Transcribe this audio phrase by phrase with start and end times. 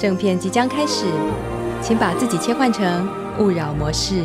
[0.00, 1.04] 正片即将开始，
[1.82, 3.06] 请把自己切换成
[3.38, 4.24] 勿扰模式。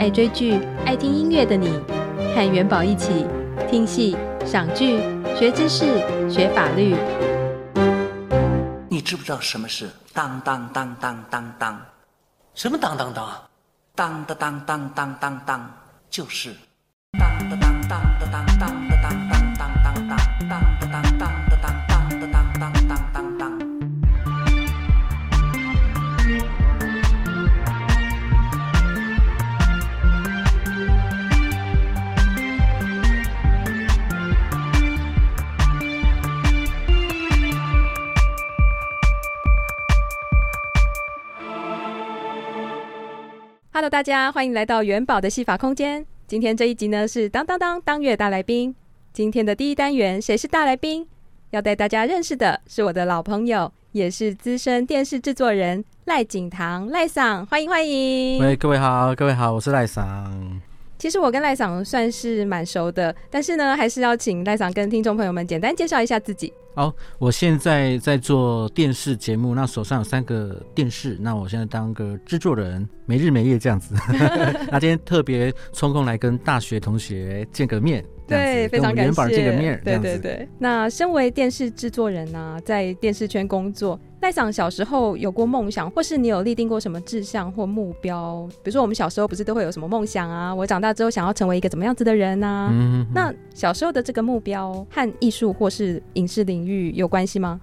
[0.00, 1.78] 爱追剧、爱听音乐的你，
[2.34, 3.26] 和元宝一起
[3.70, 4.98] 听戏、赏剧、
[5.38, 5.84] 学知识、
[6.26, 6.96] 学法律。
[8.88, 11.78] 你知不知道什么是当当当当当当？
[12.54, 13.28] 什么当当当？
[13.94, 15.70] 当当当当当当当，
[16.08, 16.54] 就是
[17.18, 18.00] 当当当当
[18.32, 18.79] 当当当。
[44.00, 46.06] 大家欢迎来到元宝的戏法空间。
[46.26, 48.74] 今天这一集呢是当当当当月大来宾。
[49.12, 51.06] 今天的第一单元，谁是大来宾？
[51.50, 58.40] 要带大家认识的是我的老朋友，也是资深电视制作人赖景堂赖桑，欢迎欢迎。
[58.40, 60.62] 喂，各位好，各位好，我是赖桑。
[61.00, 66.52] 其实我跟赖桑算是蛮熟的，但是呢，还是要请赖桑跟听众朋友们简单介绍一下自己。
[66.74, 73.94] 好，我现在在做电视节目，那手上有三个电视，那我现在当个制作人，没日没夜这样子。
[74.70, 78.04] 那今天特别抽空来跟大学同学见个面。
[78.28, 79.02] 对，非常感谢。
[79.04, 80.46] 元宝见个面，对对对。
[80.58, 88.46] 那身为电视制作人呢、啊，在电视圈工作，赖桑小时候有过梦想，或是你有立定过什么志向或目标？
[88.62, 90.54] 比如说我们小时候不是都会有什么梦想啊？
[90.54, 92.68] 我长大之后想要成为一个怎么样子的人啊？
[92.70, 97.60] 嗯，那小时候的这个目标和艺术或是影视领域有关系吗？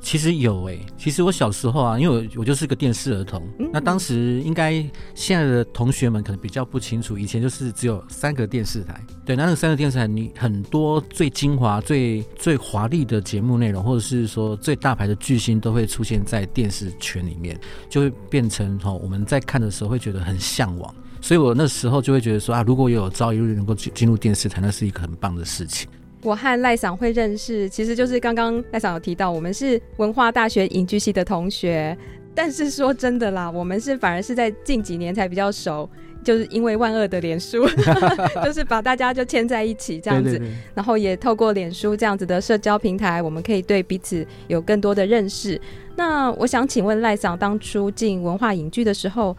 [0.00, 4.72] 其实有诶、欸，其实我小时候啊，因为我我就是个电视儿童，嗯、那当时应该
[5.14, 17.58] 现在的同学们可能比较不清楚，以前就是只有三个电视台，对，那那三个电视台，你很多最精华、最最华丽的节目内容，或者是说最大牌的巨星都会出现在电视圈里面，
[17.90, 25.88] 就会变成哈，我们在看的时候会觉得很向往，所以我那时候就会觉得说啊，如果有朝一日能够进进入电视台，那是一个很棒的事情。
[26.22, 31.96] 我和赖赏会认识，其实就是刚刚赖赏有提到，我们是文化大学影剧系的同学。
[32.34, 35.88] 但是说真的啦，我们是反而是在近几年才比较熟，
[36.22, 37.66] 就是因为万恶的脸书，
[38.44, 40.30] 就是把大家就牵在一起这样子。
[40.30, 40.54] 对对对。
[40.72, 45.60] 然后也透过脸书这样子的社交平台，我们可以对彼此有更多的认识。
[45.96, 49.36] 那我想请问赖赏，当初进文化影剧的时候，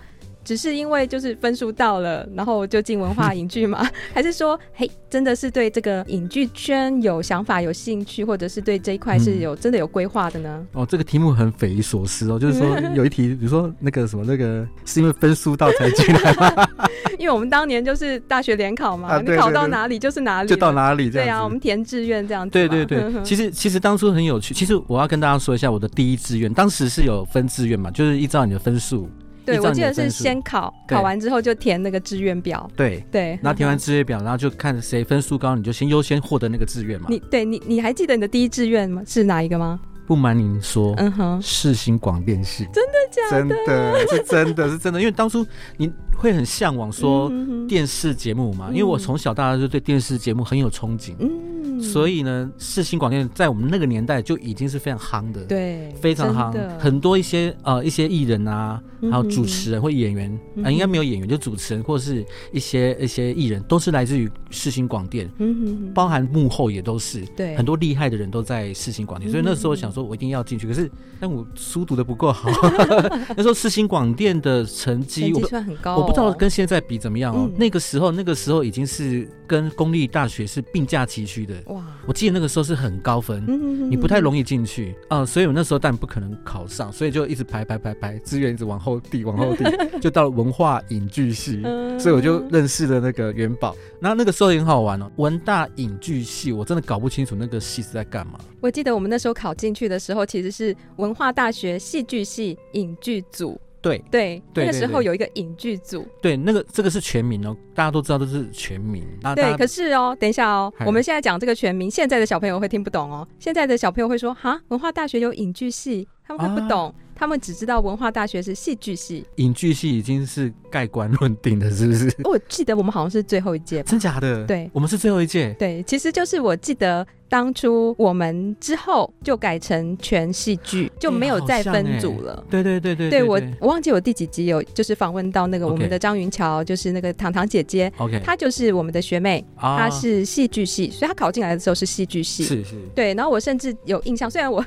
[0.49, 3.87] 只是因为就是分数到了，然后就进文化影剧嘛？
[4.15, 10.65] 还是说，嘿，真的是对这个影剧圈有想法、有兴趣，或者是对这一块是有、嗯、真的有规划的呢？
[10.73, 16.67] 哦，这个题目很匪夷所思哦， 就是说有一题，比如说那个什么，那个是因为分数到才进来吗？
[17.19, 21.27] 因为我们当年就是大学联考嘛，你考到哪里就是哪里，就到哪里这样。
[21.27, 22.51] 对啊，我们填志愿这样子。
[22.53, 24.51] 对对对，其实其实当初很有趣。
[24.55, 29.07] 其实我要跟大家说一下我的第一志愿，当时是有分志愿嘛，就是依照你的分数。
[29.45, 32.69] 对，我记得是先考，考完之后就填那个志愿表。
[32.75, 37.07] 对对，然后填完志愿表，然后就看谁分数高，你就先优先获得那个志愿嘛。
[37.09, 39.01] 你对你你还记得你的第一志愿吗？
[39.05, 39.79] 是哪一个吗？
[40.05, 42.67] 不瞒您说，嗯哼，世新广电系。
[42.73, 43.55] 真的假的？
[43.55, 45.45] 真的是真的是真的，因为当初
[45.77, 47.31] 你会很向往说
[47.67, 51.13] 电视节目嘛，因为我从小到大就对电视节目很有憧憬。
[51.19, 51.29] 嗯。
[51.61, 58.81] 嗯，所以呢，世新广电在我们那个年代就已经是非常夯的，对，非常夯，很多一些呃一些艺人啊，
[59.11, 60.31] 还有主持人或演员
[60.63, 70.89] 啊、应该没有演员，就主持人或是一些一些艺人，都是来自于世新广电，嗯哼，包含幕后也都是，对，很多厉害的人都在世新广电，所以那时候我想说我一定要进去，可是
[71.19, 72.49] 但我书读的不够好，
[73.35, 89.63] 那时候世新广电的成绩我算很高、不知道跟现在比怎么样哦，嗯、那个时候那个时候已经是跟公立大学是并驾齐驱的，哇，我记得那个时候是很高分，嗯、你不太容易进去啊、呃，所以我那时候当然不可能考上，所以就一直排排排排，志愿一直往后递往后递，
[90.01, 91.61] 就到了文化影剧系，
[91.99, 98.39] 所以我就认识了那个元宝，然后那个时候也很好玩哦，文大影剧系我真的搞不清楚那个系是在干嘛。
[98.61, 103.59] 我记得我们那时候考进去的时候，其实是文化大学戏剧系影剧组。
[103.81, 106.05] 对对，那个时候有一个影剧组。
[106.21, 109.03] 对，那个这个是全名哦，大家都知道都是全名。
[109.35, 113.27] 对，可是哦，等一下哦，我们现在讲这个全名，现在的小朋友会听不懂哦。
[113.39, 119.25] 现在的小朋友会说：“哈，文化大学有影剧系。”他们会不懂，啊、他们只知道文化大学是戏剧系。
[119.37, 122.07] 影剧系已经是盖棺论定的，是不是？
[122.23, 124.45] 我记得我们好像是最后一届，真假的？
[124.45, 125.51] 对，我们是最后一届。
[125.57, 127.07] 对，其实就是我记得。
[127.29, 132.43] 当初我们之后就改成全戏剧，就没有再分组了。
[132.49, 137.91] 对对对对，对我我忘记我第几集有就是访问到那个我们的张云桥，就是那个糖糖姐姐。
[137.97, 142.43] OK，她就是我们的学妹，她是戏剧系，所以她考进来的时候是戏剧系。
[142.43, 142.75] 是是。
[142.95, 144.65] 对，然后我甚至有印象，虽然我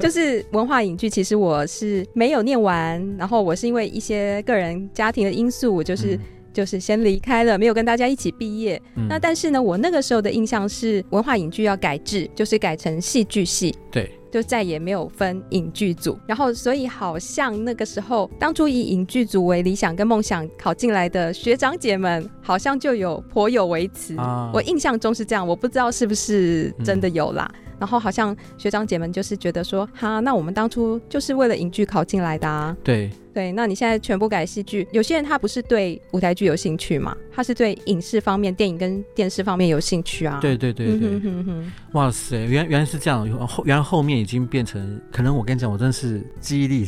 [0.00, 6.18] 就是文化影剧，其实我是没有念完，然后我是因为一些个人家庭的因素，我就是。
[6.52, 8.80] 就是先离开了，没有跟大家一起毕业。
[8.96, 13.74] 嗯、那但是呢，我那个时候的印象是文化影剧要改制，就是改成戏剧系。
[13.90, 16.18] 对，就再也没有分影剧组。
[16.26, 24.16] 然后，所以好像那个时候，当初以影剧组为理想跟梦想考进来的学长姐们，好像就有颇有微词。
[24.16, 27.50] 啊、我印象中是这样，我不知道是不是真的有啦。
[27.54, 32.76] 嗯、然后好像学长姐们就是觉得说，哈，那我们当初就是为了影剧考进来的啊。
[32.84, 33.10] 对。
[33.32, 40.40] 对，那你现在全部改戏剧，有些人他不是对舞台剧有兴趣嘛，他是对影视方面、电影跟电视方面有兴趣啊。
[40.42, 46.84] 对对对对，嗯、哼哼哼哇塞，原原来是这样，后原来后面已经变成，可能我跟你讲，我真的是记忆力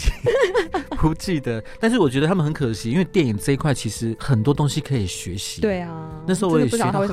[1.03, 5.61] 不记得，但是我觉得他们很可惜，因为电影这一块其实很多东西可以学习。
[5.61, 5.91] 对啊，
[6.25, 7.09] 那时候我也学到很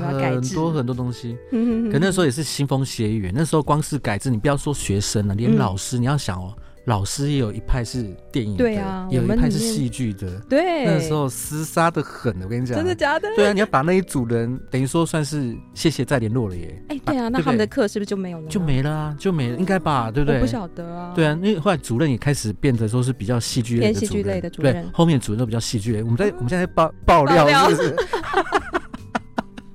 [0.53, 1.36] 多很多东西，
[1.91, 6.53] 可那时候也是腥风血雨，那时候光是改制，你不要说学生了，连老师，嗯、你要想哦。
[6.89, 13.30] 老师也有一派是电影的，对啊，有一派是戏剧的，对，那时候厮杀的很，我跟你讲，真的假的？
[13.36, 16.83] 对啊，你要把那一组人，等于说算是谢谢再联络了耶。
[16.88, 18.47] 哎，对啊，那他们的课是不是就没有了？
[18.50, 20.09] 就没了啊，就没了，应该吧？
[20.09, 20.38] 对不对？
[20.38, 21.13] 我不晓得啊。
[21.13, 23.94] 对啊，因为后来主任也开始变得说是比较戏剧类
[24.42, 26.01] 的主任，对，后面主任都比较戏剧类。
[26.01, 27.95] 我们在 我们现在爆爆料是不是？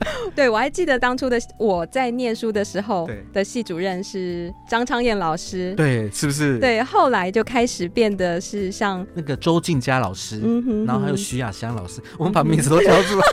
[0.35, 6.59] 对，我还记得当初的我在念书的时候的系主任是张昌燕老师，对，是不是？
[6.59, 13.25] 对，后来就开始变得是像那个周静佳老师，嗯哼，然后还有徐雅香老师，我们把名字都叫出来，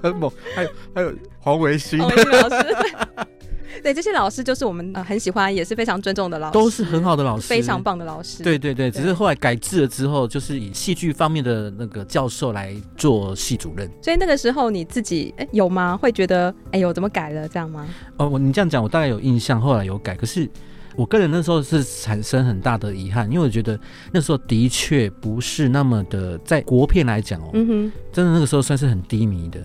[0.02, 2.16] 很猛，还有还有黄维新老师。
[3.82, 8.42] 对，这些老师就是我们呃很喜欢，也是非常尊重的老师，都是很好的老师，非常棒的老师。
[8.42, 13.88] 对对对，只是后来改制了之后，就是以戏剧方面的那个教授来做系主任。
[14.02, 15.96] 所以那个时候你自己哎有吗？
[15.96, 17.86] 会觉得哎呦怎么改了这样吗？
[18.16, 20.14] 哦，我你这样讲，我大概有印象，后来有改。
[20.14, 20.48] 可是
[20.94, 23.78] 我个人那时候是产生很大的遗憾，因为我觉得
[24.12, 29.60] 那时候的确不是那么的，在国片来讲哦，嗯哼，真的那个时候算是很低迷的。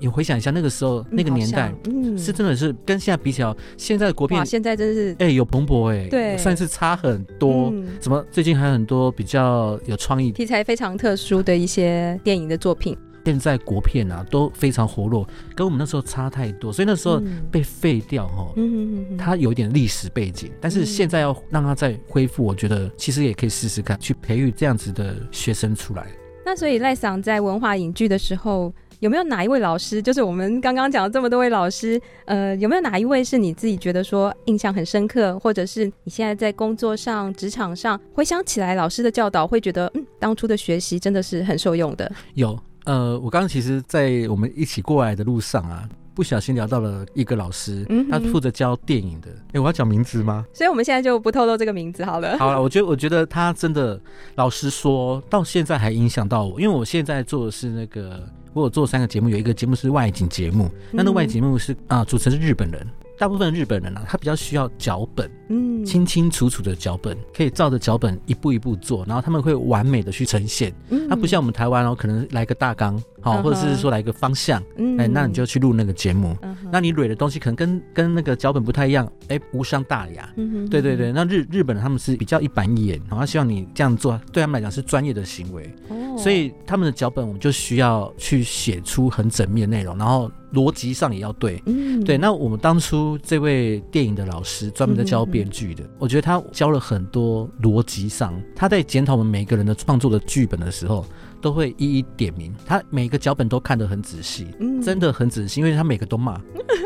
[0.00, 7.72] 你回想一下那个时候那个年代，嗯，是真的是跟现在比起来，现在的国片现在真是哎有蓬勃哎，对，算是差很多。
[8.00, 12.96] 怎么最近还有很多比较有创意、题材非常特殊的一些电影的作品？
[13.24, 15.24] 现在国片啊都非常活络，
[15.54, 18.52] 跟我们那时候差太多，所以那时候被废掉哈。
[18.56, 26.04] 嗯嗯，它有一点历史背景，但是现在要让它再恢复，我觉得其实也可以试试看，去培育这样子的学生出来。
[26.44, 28.74] 那所以赖桑在文化影剧的时候。
[29.02, 42.08] 有没有哪一位老师，就是我们刚刚讲的这么多位老师，呃，有没有哪一位是你自己觉得说印象很深刻，或者是你现在在工作上、职场上回想起来老师的教导，会觉得嗯，当初的学习真的是很受用的？
[42.34, 45.88] 有，呃，我刚刚其实，在我们一起过来的路上啊。
[46.14, 49.30] 不小心聊到了一个老师，嗯、他负责教电影的。
[49.30, 50.44] 哎、欸，我要讲名字吗？
[50.52, 52.38] 所以我们现在就不透露这个名字好了。
[52.38, 53.98] 好了，我觉得我觉得他真的，
[54.34, 62.86] 老实说到现在还影响到我，因为我现在做的是那个，我有做三个节目，有一个节目是外景节目，那、嗯、那外景节目是啊，主持人是日本人。
[63.18, 70.74] 大部分日本人啊，他比较需要脚本，嗯，清清楚楚的脚本，可以照着脚本一步一步做，然后他们会完美的去呈现。
[70.88, 74.62] 嗯，他不像我们台湾哦，可能来个大纲，好，或者是说来一个方向，
[74.98, 76.36] 哎，那你就去录那个节目。
[76.70, 80.28] 那你蕊的东西可能跟跟那个脚本不太一样，哎，无伤大雅。
[80.36, 85.64] 嗯对对对，那日日本人他们是比较一板一眼，然后希望你这样做，对他们来讲是专业的行为。
[85.88, 91.60] 哦所以他们的脚本我们就需要去写出很缜密的内容，然后逻辑上也要对。
[91.64, 101.04] 嗯对，那我们当初这位电影的老师专门在教编剧的，我觉得他教了很多逻辑上，他在检讨我们每个人的创作的剧本的时候。
[101.42, 106.40] 都会一一点名，他每个脚本都看得很仔细，嗯、真的很仔细，因为他每个都骂，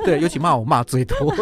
[0.05, 1.33] 对，尤其骂我骂最多，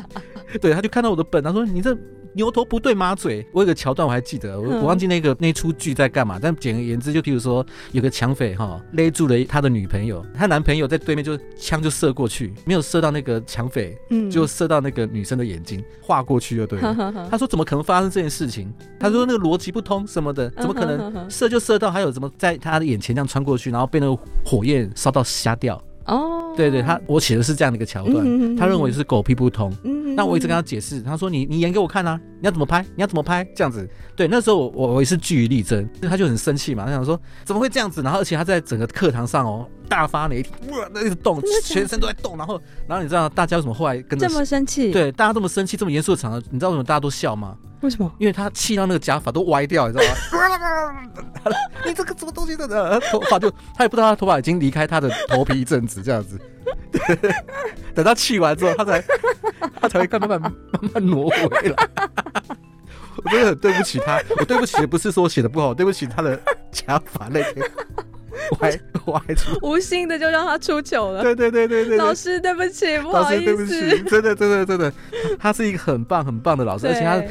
[0.62, 1.94] 对，他就看到我的本，他说你这。
[2.32, 17.12] 牛头不对马嘴，我有个桥段我还记得，我我忘记那个那出剧在干嘛，但简而言之，就譬如说有个抢匪哈勒住了他的女朋友，他男朋友在对面就枪就射过去，没有射到那个抢匪，嗯，就射到那个女生的眼睛，划过去就对了。
[17.30, 18.72] 他说怎么可能发生这件事情？
[18.98, 21.90] 他说那个逻辑不通什么的，怎么可能射就射到？
[21.90, 25.82] 还有怎么在他的眼前这样穿过去，然后被那个火焰烧到瞎掉？
[26.06, 29.72] 哦，对对，他我写的是这样的一个桥段，他认为是狗屁不通。
[30.16, 32.82] 那我一直跟他解释，他说你你演给我看啊，你要怎么拍？
[32.94, 33.44] 你要怎么拍？
[33.54, 38.02] 这样子，对，那时候我我我也是据理力争，他就很生气嘛，他想说怎么会这样子？
[38.02, 44.92] 然后而且他在整个课堂上哦大发雷霆，哇，那一直动，全身都在动，然后然后你知道大家为什么后来跟着这么生气？
[44.92, 47.56] 对，大家这么生气，这么严肃的场合，你知道为什么大家都笑吗？
[47.82, 48.12] 为什么？
[48.18, 50.10] 因为他气到那个假发都歪掉，你知道吗？
[51.86, 53.00] 你这个什么东西的？
[53.10, 56.38] 头发就他也不知道他头发已经离开他的头皮一阵子，这样子。
[57.94, 59.04] 等他气完之后，他才
[59.80, 60.52] 他才会慢慢慢
[60.94, 61.88] 慢挪回来。
[63.22, 66.40] 我真的很对不起他，我对不起的不是说写的不好，对不起他的
[66.72, 67.56] 加法那天
[68.60, 68.70] 歪
[69.06, 71.22] 歪出，无心的就让他出糗了。
[71.22, 74.92] 对对对对对，老师对不起，不好意思，对不起，真的真的真的，
[75.38, 77.22] 他是一个很棒很棒的老师，而且他。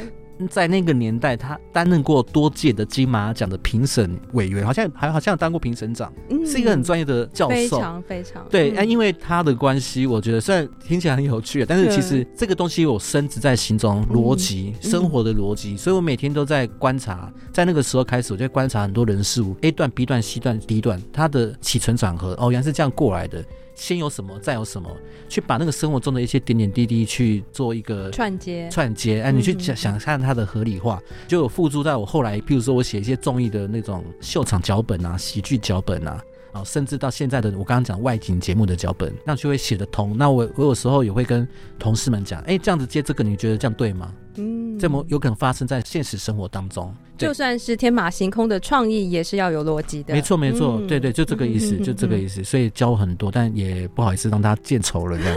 [0.48, 8.72] 在那个年代，他担任过多届的金马奖的评审委员，好像还好像有当过评审长，嗯、是一个很专业的教授，非常非常对。
[8.72, 17.32] 哎、嗯，因为他的关系，我觉得虽然听起来很有趣，但是其实这个东西我深植在心中，逻辑、嗯、生活的逻辑，所以我每天都在观察。
[17.52, 23.44] 在那个时候开始，我就观察很多人事物，A 段、B 段、C 段、D 段，它的起承转合，哦，原来是这样过来的。
[23.80, 24.90] 先有什么，再有什么，
[25.30, 29.22] 去把那个生活中的一些点点滴滴去做一个串接，串接。
[29.22, 36.22] 哎，你去想想看它的合理化，就有付诸在我后来，譬如说我写一些综艺的那种秀场脚本啊，喜剧脚本啊。
[36.52, 40.18] 啊，甚至到现在的我刚刚讲外景节目的脚本，那就会写得通。
[40.18, 44.14] 那我我有时候也会跟同事们讲，哎、欸，这样子接这个，你觉得这样对吗？
[44.36, 46.94] 嗯，这么有可能发生在现实生活当中。
[47.18, 50.14] 就算是天马行空的创意，也是要有逻辑的。
[50.14, 52.42] 没错，没错，嗯、对，对对，就这个意思，嗯、就这个意思。
[52.44, 55.36] 所以教很多，但也不好意思让他见丑了这样。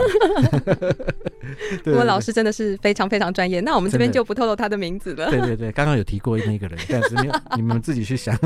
[1.83, 3.59] 不过老师真的是非常非常专业。
[3.59, 5.29] 那我们这边就不透露他的名字了。
[5.29, 8.37] 对对对，刚刚有提过那个人，但是没有，你们自己去想。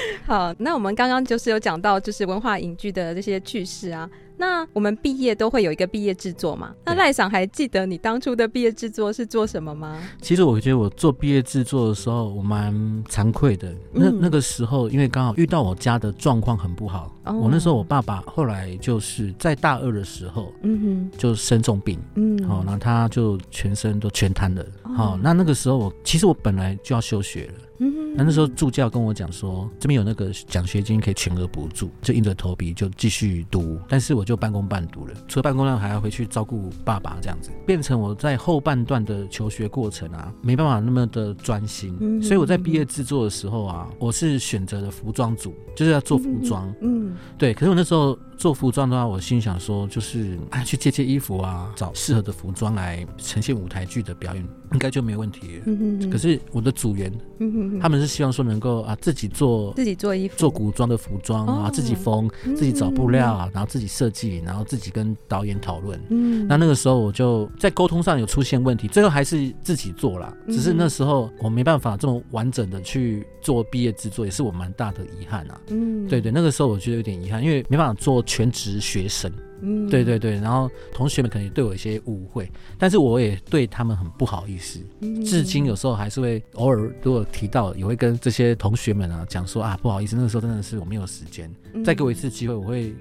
[0.26, 4.08] 好，那我们刚刚就是有讲到，就是文化影剧的这些趣事啊。
[4.38, 6.74] 那我们毕业都会有一个毕业制作嘛？
[6.84, 9.98] 那赖赏还记得你当初的毕业制作是做什么吗？
[10.20, 12.74] 其实我觉得我做毕业制作的时候，我蛮
[13.04, 13.74] 惭愧的。
[13.92, 17.10] 那那个时候，因为刚好遇到我家的状况很不好。
[17.24, 24.62] 哦、我那时候我爸爸后来就是在大二的时候，嗯哼，就生重病，嗯，好，然后他就全身都全瘫了。
[24.82, 27.54] 好、哦，那那个时候我其实我本来就要休学了。
[27.78, 33.78] 嗯，那那时候助教跟我讲说，这边有那个奖学金可以全额补助，就硬着头皮就继续读。
[33.88, 41.96] 但是我就半工半读了，除了半工半读还要回去照顾爸爸，这样子变成我在后半段的求学过程啊，没办法那么的专心。
[42.00, 46.72] 嗯，所以我在毕业制作的时候啊，我是选择了服装组，就是要做服装。
[46.80, 47.52] 嗯，对。
[47.52, 48.18] 可是我那时候。
[48.36, 55.60] 做服装的话，我心想说，就是哎，去借借衣服啊，找适合的服装来呈现舞台剧的表演，应该就没有问题。
[55.64, 56.10] 嗯哼哼。
[56.10, 65.98] 可是我的组员，嗯哼哼，他们是希望说能够啊自己做自己做衣服，做古装的服装啊，自己缝，自己找布料啊，然后自己设计，然后自己跟导演讨论。
[66.10, 66.46] 嗯。
[66.46, 70.36] 那那个时候我就在沟通上有出现问题，最后还是自己做了。
[70.48, 75.58] 只是那时候我没办法这么完整的去做毕业制作，也是我蛮大的遗憾啊。
[75.68, 76.06] 嗯。
[76.06, 78.25] 对对，那个时候我觉得有点遗憾，因为没办法做。
[78.26, 92.94] 全职学生，嗯，对对对，然后同学们可能也对我一些误会，但是我也对他们很不好意思，嗯，至今有时候还是会偶尔如果提到，也会跟这些同学们啊讲说啊，不好意思，那个时候真的是我没有时间，嗯，再给我一次机会，我会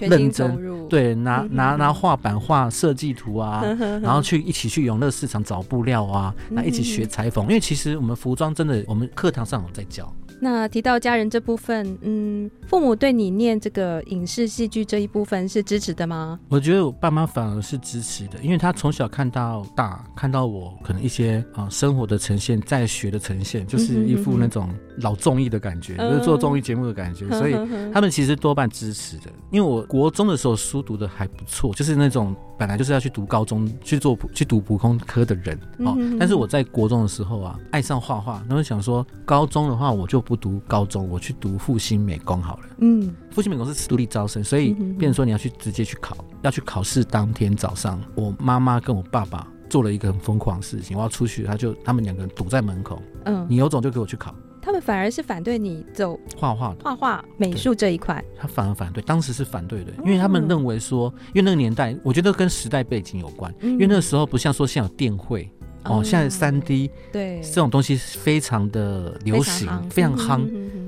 [0.00, 3.62] 认真，对，拿拿拿画板画设计图啊，
[4.02, 10.10] 然后去一起去永乐市场找布料啊，那一起学裁缝，因为其实我们服装真的，我们课堂上有在教。
[10.44, 16.36] 那提到家人这部分，嗯，父母对你念这个影视戏剧这一部分是支持的吗？
[16.48, 27.52] 我觉得我爸妈反而是支持的，因为他从小看到大，看到我可能一些啊、呃、生活的呈现，在学的呈现，就是一副那种老综艺的感觉，嗯、就是做综艺节目的感觉，嗯、所以
[27.94, 29.30] 他们其实多半支持的。
[29.52, 40.31] 因为我国中的时候书读的还不错，就是那种本来就是要去读高中去做去读普通科的人哦，嗯、但是我在国中的时候啊，爱上画画，然后想说高中的话我就不。
[40.32, 42.62] 不读高中，我去读复兴美工好了。
[42.78, 53.02] 嗯，复兴美工是独立招生，所以变成说你要去直接去考，要去考试当天早上，我妈妈跟我爸爸做了一个很疯狂的事情，我要出去，他就他们两个人堵在门口。
[53.26, 54.34] 嗯，你有种就给我去考。
[54.62, 58.24] 他们反而是反对你走画画、画画、美术这一块。
[58.34, 65.46] 他反而反对，当时是反对的，因为他们认为说，因为那个年代，我觉得跟时代背景有关，因为那个时候不像说现在有电绘。
[65.84, 67.40] 哦，现在三 D 对。
[67.42, 70.40] 这种东西非常的流行，非常夯，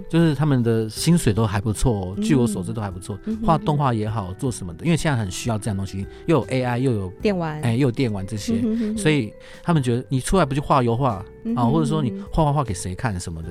[0.08, 8.54] 就是他们的薪水都还不错，据我所知都还不错，画动画也好，做什么的，因为现在很需要这样东西，又有 AI 又有电玩，哎，又有电玩这些，
[8.96, 9.32] 所以
[9.62, 11.24] 他们觉得你出来不就画油画
[11.56, 13.48] 啊，或者说你画画画给谁看什么的。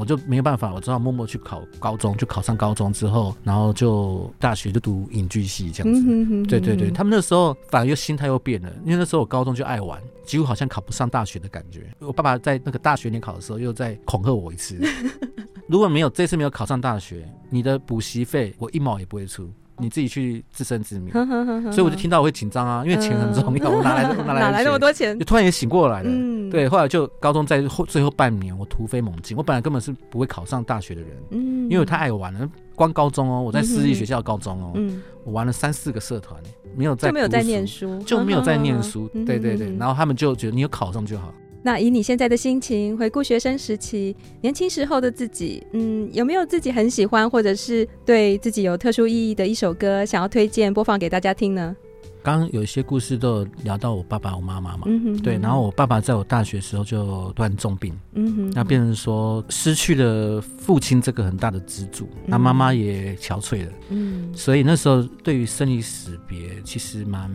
[0.00, 6.00] 我就没有办法，我只好默默去考高中，就考上高中之后，然后就大学就读影剧系这样子。
[6.00, 11.86] 嗯、哼哼哼对对对，他们那时候反而又心态又变了，因为那时候我高中就爱玩，几乎好像考不上大学的感觉。
[11.98, 14.78] 我爸爸在那个大学联考的时候又在恐吓我一次，
[15.68, 19.50] 如果没有这次没有考上大学，你的补习费我一毛也不会出。
[19.80, 21.12] 你自己去自生自灭，
[21.72, 25.18] 所以我就听到我会紧张啊，因为钱很重要，我哪来哪来 哪来那么多钱？
[25.18, 36.40] 就突然也醒过来了，嗯，对，后来就高中在后最后半年，我突飞猛进，我本来根本是不会考上大学的人，嗯，因为我太爱玩了，光高中哦，我在私立学校高中哦，嗯，我玩了三四个社团，
[36.76, 41.32] 没有在就没有在念书，就没有在念书，对对对，然后他们就觉得你有考上就好。
[41.62, 51.76] 那以你现在的心情回顾学生时期，年轻时候的自己，嗯，有没有自己很喜欢或者是对自己有特殊意义的一首歌，想要推荐播放给大家听呢？
[52.22, 67.30] 刚刚有一些故事都有聊到我爸爸、我妈妈嘛，嗯哼哼，对，然后我爸爸在我大学时候就突然重病，嗯哼，那变成说失去了父亲这个很大的支柱，那妈妈也憔悴了，嗯，所以那时候对于生离死别，其实蛮。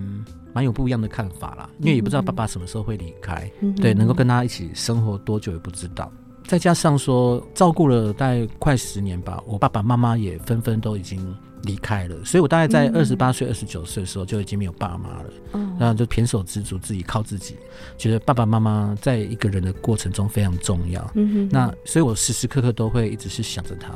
[0.56, 6.10] 蛮有不一样的看法啦，因为也不知道爸爸什么时候会离开，嗯、对，能够跟他一起生活多久也不知道。
[6.48, 17.58] 再加上说照顾了大概快十年吧，我爸爸妈妈也纷纷都已经离开了，所以我大概在二十八岁、二十九岁的时候就已经没有爸妈了，嗯，然后就胼手胝足，自己靠自己，
[17.98, 21.12] 觉得爸爸妈妈在一个人的过程中非常重要，
[21.52, 23.92] 那所以我时时刻刻都会一直是想着他。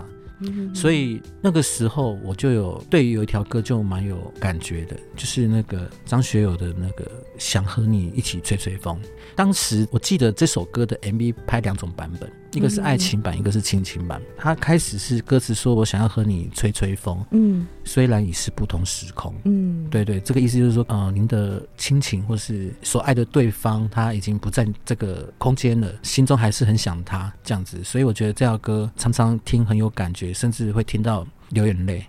[0.73, 8.99] 所以那个时候我就有对于有一条歌就蛮有感觉的，就是那个张学友的那个想和你一起吹吹风。
[9.39, 12.29] 当时我记得这首歌的 MV 拍两种版本。
[12.51, 14.21] 一个是爱情版，嗯、一个是亲情版。
[14.35, 19.33] 他开始是歌词说：“我想要和你吹吹风。”嗯，虽然已是不同时空。
[19.45, 27.81] 嗯，对对，这个意思就是说，呃，您的亲情或是所爱的对方，他已经不在这个空间了，心中还是很想他这样子。
[27.81, 32.05] 所以我觉得这首歌常常听很有感觉，甚至会听到流眼泪。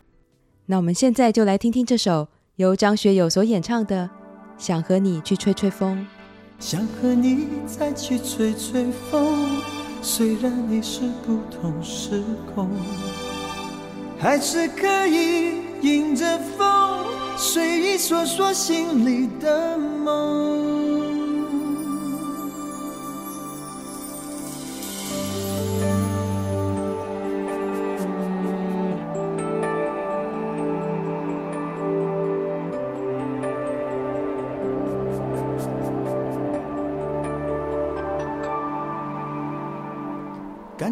[0.67, 4.07] 那我们现在就来听听这首由张学友所演唱的
[4.59, 5.97] 《想和你去吹吹风》。
[6.61, 9.61] 想和你再去吹吹风。
[10.03, 12.23] 虽然你是不同时
[12.55, 12.71] 空，
[14.19, 20.80] 还是可以迎着风，随意说说心里的梦。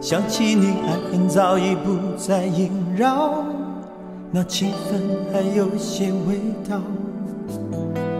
[0.00, 3.44] 想起你，爱恨早已不再萦绕，
[4.30, 6.80] 那情分还有些味道。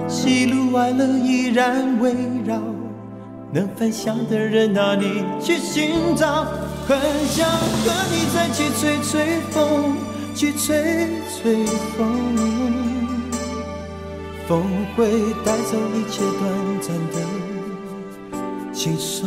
[0.06, 2.14] 喜怒哀乐依然围
[2.44, 2.60] 绕，
[3.50, 6.44] 能分享的人哪里去寻找？
[6.86, 9.96] 很想和你再去吹吹风，
[10.34, 11.64] 去吹吹
[11.96, 12.36] 风，
[14.46, 14.62] 风
[14.94, 19.26] 会带走一切短暂的轻松。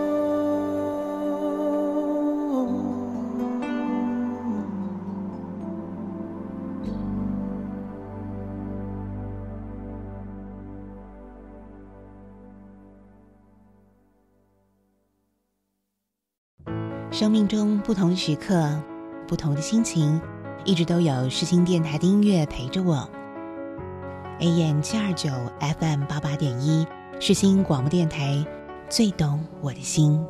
[17.11, 18.81] 生命中不同的时刻，
[19.27, 20.19] 不同的心情，
[20.63, 23.07] 一直都有世新电台的音乐陪着我。
[24.39, 26.87] AM 七二九，FM 八八点一，
[27.19, 28.45] 世新广播电台，
[28.89, 30.23] 最懂我的心。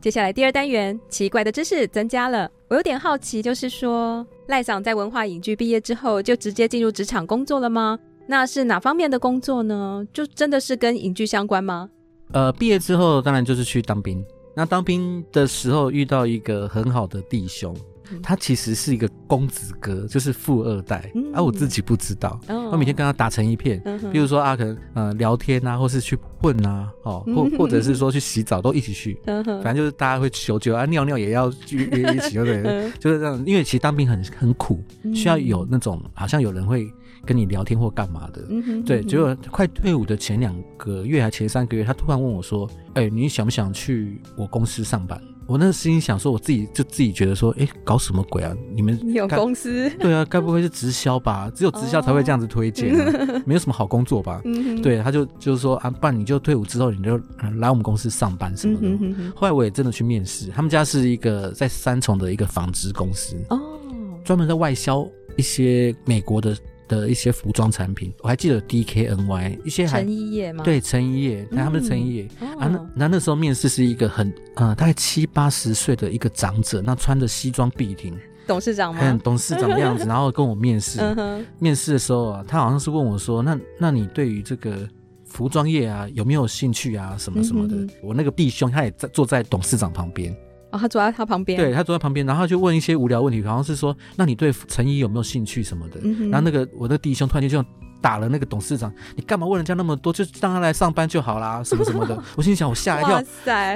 [0.00, 2.50] 接下来第二单元，奇怪的知识增加了。
[2.68, 7.98] 我有点好奇，就是说赖桑在文化影剧毕业之后，就直接进入职场工作了吗？
[8.26, 10.06] 那是哪方面的工作呢？
[10.12, 11.90] 就真的是跟影剧相关吗？
[12.32, 14.24] 呃，毕业之后当然就是去当兵。
[14.54, 17.76] 那当兵的时候遇到一个很好的弟兄。
[18.22, 22.40] 他其实是一个公子哥，就是富二代，而、嗯啊、我自己不知道。
[22.48, 32.62] 我、哦、每天跟他打成一片，嗯、比如说啊，可能呃聊天啊，或是去混啊，哦，或或者是说去洗澡都一起去，嗯、反正就是大家会求救啊，尿尿也要约约一起，对不对？
[32.64, 34.82] 嗯、就是这样，因为其实当兵很很苦，
[35.14, 36.90] 需要有那种好像有人会
[37.24, 38.46] 跟你聊天或干嘛的。
[38.48, 48.54] 嗯、对，结果快退伍的前两个月还前三个月，他突然问我说：“哎、欸，你想不想去我公司上班？”我那个心里想说，我自己就自己觉得说，哎、欸，搞什么鬼啊？
[48.74, 49.88] 你们有公司？
[49.98, 51.50] 对啊，该不会是直销吧？
[51.54, 53.42] 只有直销才会这样子推荐、啊，oh.
[53.46, 54.42] 没有什么好工作吧？
[54.82, 57.18] 对，他就就是说啊，不然你就退伍之后你就
[57.56, 59.32] 来我们公司上班什么的。
[59.34, 63.58] 后来我也真的去面试，他们家是一个在三重的一个纺织公司哦，
[64.24, 65.08] 专门在外销
[65.38, 66.54] 一些美国的
[66.88, 70.64] 的一些服装产品，我还记得 DKNY 一些还成衣业吗？
[70.64, 72.66] 对，成衣业，他们是成衣业、嗯、啊。
[72.66, 79.00] 那那那时候面试是一个很呃大概七八十岁的一个长者，那穿着西装笔挺，董事长吗？
[79.00, 80.98] 很董事长的样子，然后跟我面试。
[81.16, 84.88] 嗯、面试的时候啊，他好像是问我说：“那那你对于这个
[85.26, 87.14] 服装业啊有没有兴趣啊？
[87.18, 90.34] 什么什么的？”嗯、我那个弟兄他也在坐在董事长旁边。
[90.70, 96.00] 哦，他坐在他旁边，对，他坐在旁边，然后就问一些无聊问题，好像是说，那你对陈怡有没有兴趣什么的？
[96.02, 97.66] 嗯、然后那个我的弟兄突然间就
[98.00, 100.12] 打了那个董事长，你干嘛问人家那么多？
[100.12, 102.22] 就让他来上班就好啦，什么什么的。
[102.36, 103.20] 我心想，我吓一跳，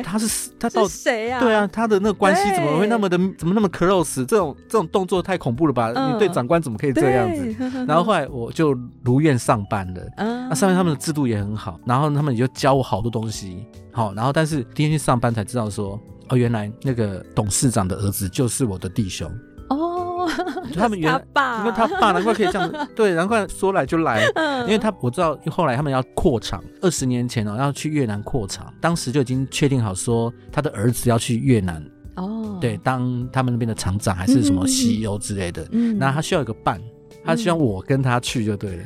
[0.04, 1.40] 他是他到谁呀？
[1.40, 4.24] 对啊，他的那个关系怎么会那么的，怎么那么 close？
[4.26, 5.92] 这种这种动作太恐怖了吧？
[5.96, 7.56] 嗯、你对长官怎么可以这样子？
[7.88, 15.98] 然后后来我就如愿上班了，那、嗯啊、上面他们的制度也很好，然后他们也就教我好多东西，好，然后但是第一天去上班才知道说。
[16.32, 19.30] 哦，原来那个董事长的儿子就是我的弟兄。
[19.68, 20.26] 哦，
[20.74, 24.24] 他们原来爸，因为他爸难怪可以这样，对，难怪说来就来，
[24.62, 31.84] 因为他我知道后来他们要扩厂，二十年前哦要去越南扩厂，当时就已经确定好说他的儿子要去越南
[32.16, 36.80] 哦，对，当他们那边的厂长还是什么 CEO 之类的，嗯，那他需要一个伴，
[37.26, 38.84] 他希望我跟他去就对了。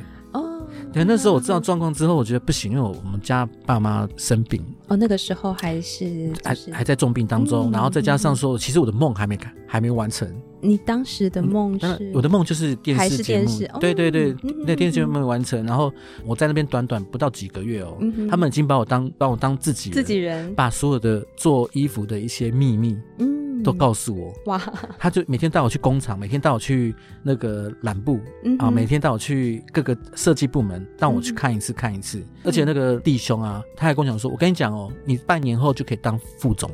[0.97, 10.27] 对，那时候我知道状况之后，我觉得不行，因为我我们家爸妈生病哦，那个时候还是、就是、还还在重病当中，嗯、然后再加上说，其实我的梦还没开，还没完成。
[10.61, 11.85] 你当时的梦是？
[11.99, 15.91] 嗯、我的梦就是电视节目，哦、对对对，那、嗯、电视节目没完成，然后
[16.25, 23.35] 我在那边短短不到几个月哦，嗯、他们已经把我当把我当自己，自己人，把所有的做衣服的一些秘密，嗯。
[23.63, 24.61] 都告诉我哇，
[24.99, 26.93] 他就每天带我去工厂，每天带我去
[27.23, 32.19] 那个染布、嗯、啊，每天带我去各个设计部门，让我去看一次看一次。
[32.19, 36.69] 嗯、而且那个弟兄啊，他还跟我讲说：“我跟你讲哦，你半年后就可以当副总。”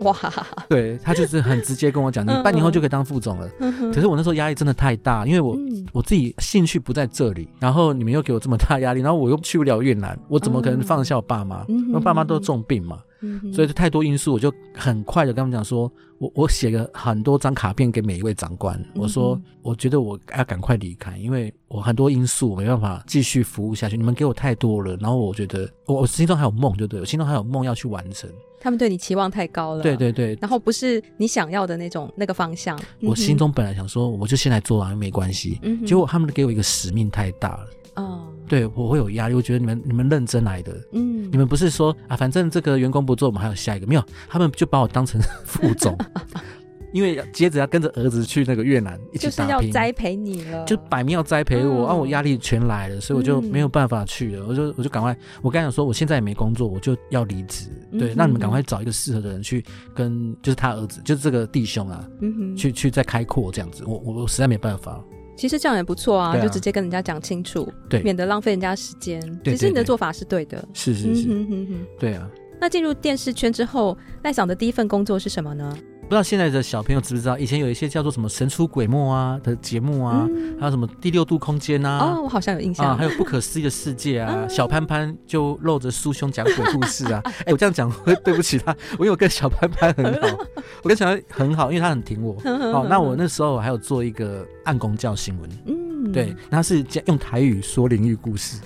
[0.00, 0.16] 哇，
[0.68, 3.48] 对，他就是很直接跟我讲：“你半年后就可以当副总了。
[3.60, 11.64] 嗯”可是我那时候压力真的太大，因为我、嗯、我自己兴趣不在这里，然后你们又给我这么大压力，然后我又去不了越南，我怎么可能放得下我爸妈？
[11.68, 12.98] 嗯、因为爸妈都重病嘛。
[13.42, 28.30] 嗯、所以太多因素，我就很快的跟他们讲说，我我写了很多张卡片给每一位长官，嗯、我说我觉得我要赶快离开，因为我很多因素我没办法继续服务下去，你们给我太多了，然后我觉得我我心中还有梦，就对，我心中还有梦要去完成。
[28.58, 32.76] 他们对你期望太高了，对对对，然后不是你想要的那种那个方向。
[33.02, 35.60] 我心中本来想说，我就先来做啊，没关系。
[35.62, 37.66] 嗯、结果他们给我一个使命太大了。
[37.96, 38.26] 哦。
[38.48, 45.96] 对，我会有压力，我觉得你们你们认真来的，嗯，你们不是说啊，反正这个员工不做，我们还有下一个，没有，他们就把我当成 副总，
[46.92, 65.02] 因为接着要跟着儿子去那个越南一起打拼，就是要栽培你了，就摆明要栽培我，嗯、啊，我压力全来了，所以我就没有办法去了，嗯、我就我就赶快，我刚想说我现在也没工作，我就要离职，对，那、你们赶快找一个适合的人去跟，就是他儿子，就是这个弟兄啊，嗯，去去再开阔这样子，我我我实在没办法。
[65.36, 69.20] 其实这样也不错啊，啊就直接跟人家讲清楚，对，免得浪费人家时间。
[69.20, 72.28] 对对对，其实你的做法是对的，是是是，嗯、哼哼哼对啊。
[72.58, 75.76] 那进入电视圈之后，赖桑的第一份工作是什么呢？
[76.06, 82.86] 不知道现在的小朋友知不知道，以前有一些叫做什么神出鬼没啊的节目啊，嗯、还有什么第六度空间啊，哦，我好像有印象。
[82.86, 90.38] 啊，还有不可思议的世界啊，嗯、小潘潘就露着酥胸讲鬼故事啊， 哎，我这样讲会对不起他，我因为我跟小潘潘很好，
[90.84, 92.36] 我跟小潘很好，因为他很挺我。
[92.44, 98.60] 哦，那我那时候还有做一个暗公教新闻，嗯，对，他是用台语说灵异故事。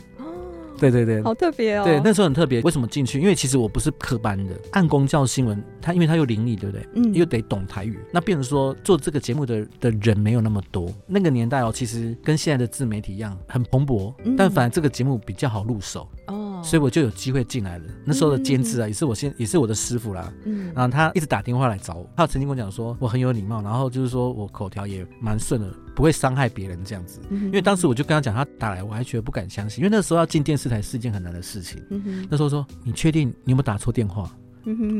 [0.80, 1.84] 对对对，好特别哦。
[1.84, 2.60] 对，那时候很特别。
[2.62, 3.20] 为什么进去？
[3.20, 6.88] 因为其实我不是科班的，按公教新闻，他因为他又灵异，对不对？
[6.94, 10.90] 嗯，又得懂台语，那变成说做这个节目的的人没有那么多。
[11.06, 17.84] 那个年代哦，其实跟现在的自媒体一样很蓬勃，嗯、但反而这个节目比较好入手哦，所以我就有机会进来了。
[18.04, 20.32] 那时候的监制啊，也是我现也是我的师傅啦。
[20.44, 25.68] 嗯，然后他一直打电话来找我，他曾经跟我讲说我很有礼貌，然后就是说我口条也蛮顺的。
[25.94, 31.82] 不会伤害别人这样子，因为当时我就跟他讲，他打来我还觉得不敢相信，因为那时候要进电视台是一件很难的事情。
[32.30, 34.30] 那时候说，你确定你有没有打错电话？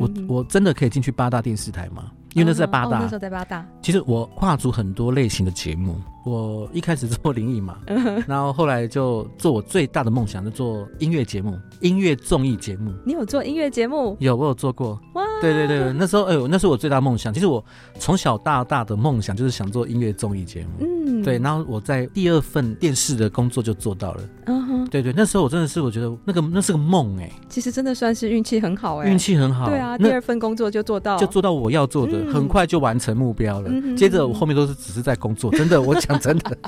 [0.00, 2.10] 我我真的可以进去八大电视台吗？
[2.34, 3.66] 因为那是在八大，那时候在八大。
[3.82, 7.78] 其实我跨足很多类型的节目，我一开始做灵异嘛，
[8.28, 12.92] 然后后来就做我最大的梦想，就做音乐节目、音乐综艺节目。
[13.04, 14.16] 你有做音乐节目？
[14.20, 15.00] 有，我有做过。
[15.14, 17.32] 哇，对对对，那时候哎呦，那是我最大梦想。
[17.32, 17.64] 其实我
[17.98, 20.86] 从小到大的梦想就是想做音乐综艺节目。
[20.86, 24.22] 嗯，对，然后我在第二份电视的工作就做到了。
[24.46, 27.30] 嗯哼，对对，那时候我真的是我觉得那个那是个梦哎。
[27.48, 29.68] 其实真的算是运气很好哎，运气很好。
[29.68, 32.20] 对啊，第二份工作就做到，就做到我要做的。
[32.30, 33.70] 很快就完成目标了。
[33.96, 36.58] 接着我后面都是只是在工作，真的，我讲真的，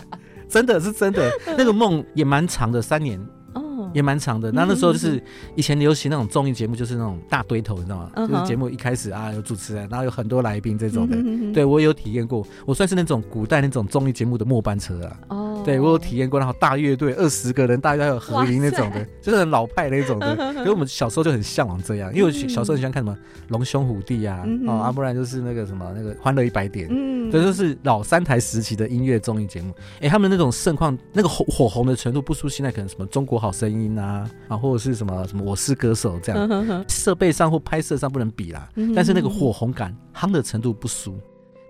[0.48, 1.30] 真的是真的。
[1.58, 3.20] 那个梦也蛮长的，三年
[3.54, 4.50] 哦，也蛮长的。
[4.52, 5.22] 那那时候就是
[5.56, 8.10] 以前流行那种综艺节目，就是那种大堆头，你知道吗？
[8.14, 11.16] 就是节目一开始啊，有主持人，然后有很多来宾这种的。
[11.52, 15.16] 对我有体验过，我算是那种古代那种综艺节目的末班车啊。
[15.28, 15.51] 哦。
[15.64, 20.36] 对我有体验过，然后大乐队二十个人，大家有合音那种的，就是很老派那种的。
[20.54, 23.16] 所以我们小时候就很向往这样，因为我小时候很喜欢看什么
[23.48, 29.74] 《龙兄虎弟》啊，哦，啊，不然就是那个什么那个《欢乐一百点》，嗯，这就是老三台时期的音乐综艺节目。
[30.00, 41.18] 哎，他们那种盛况，那个火火红的程度，不输现在可能什么《中国好声音》啊，啊，或者是什么什么《我是歌手》这样，设备上或拍摄上不能比啦，但是那个火红感、夯的程度不输。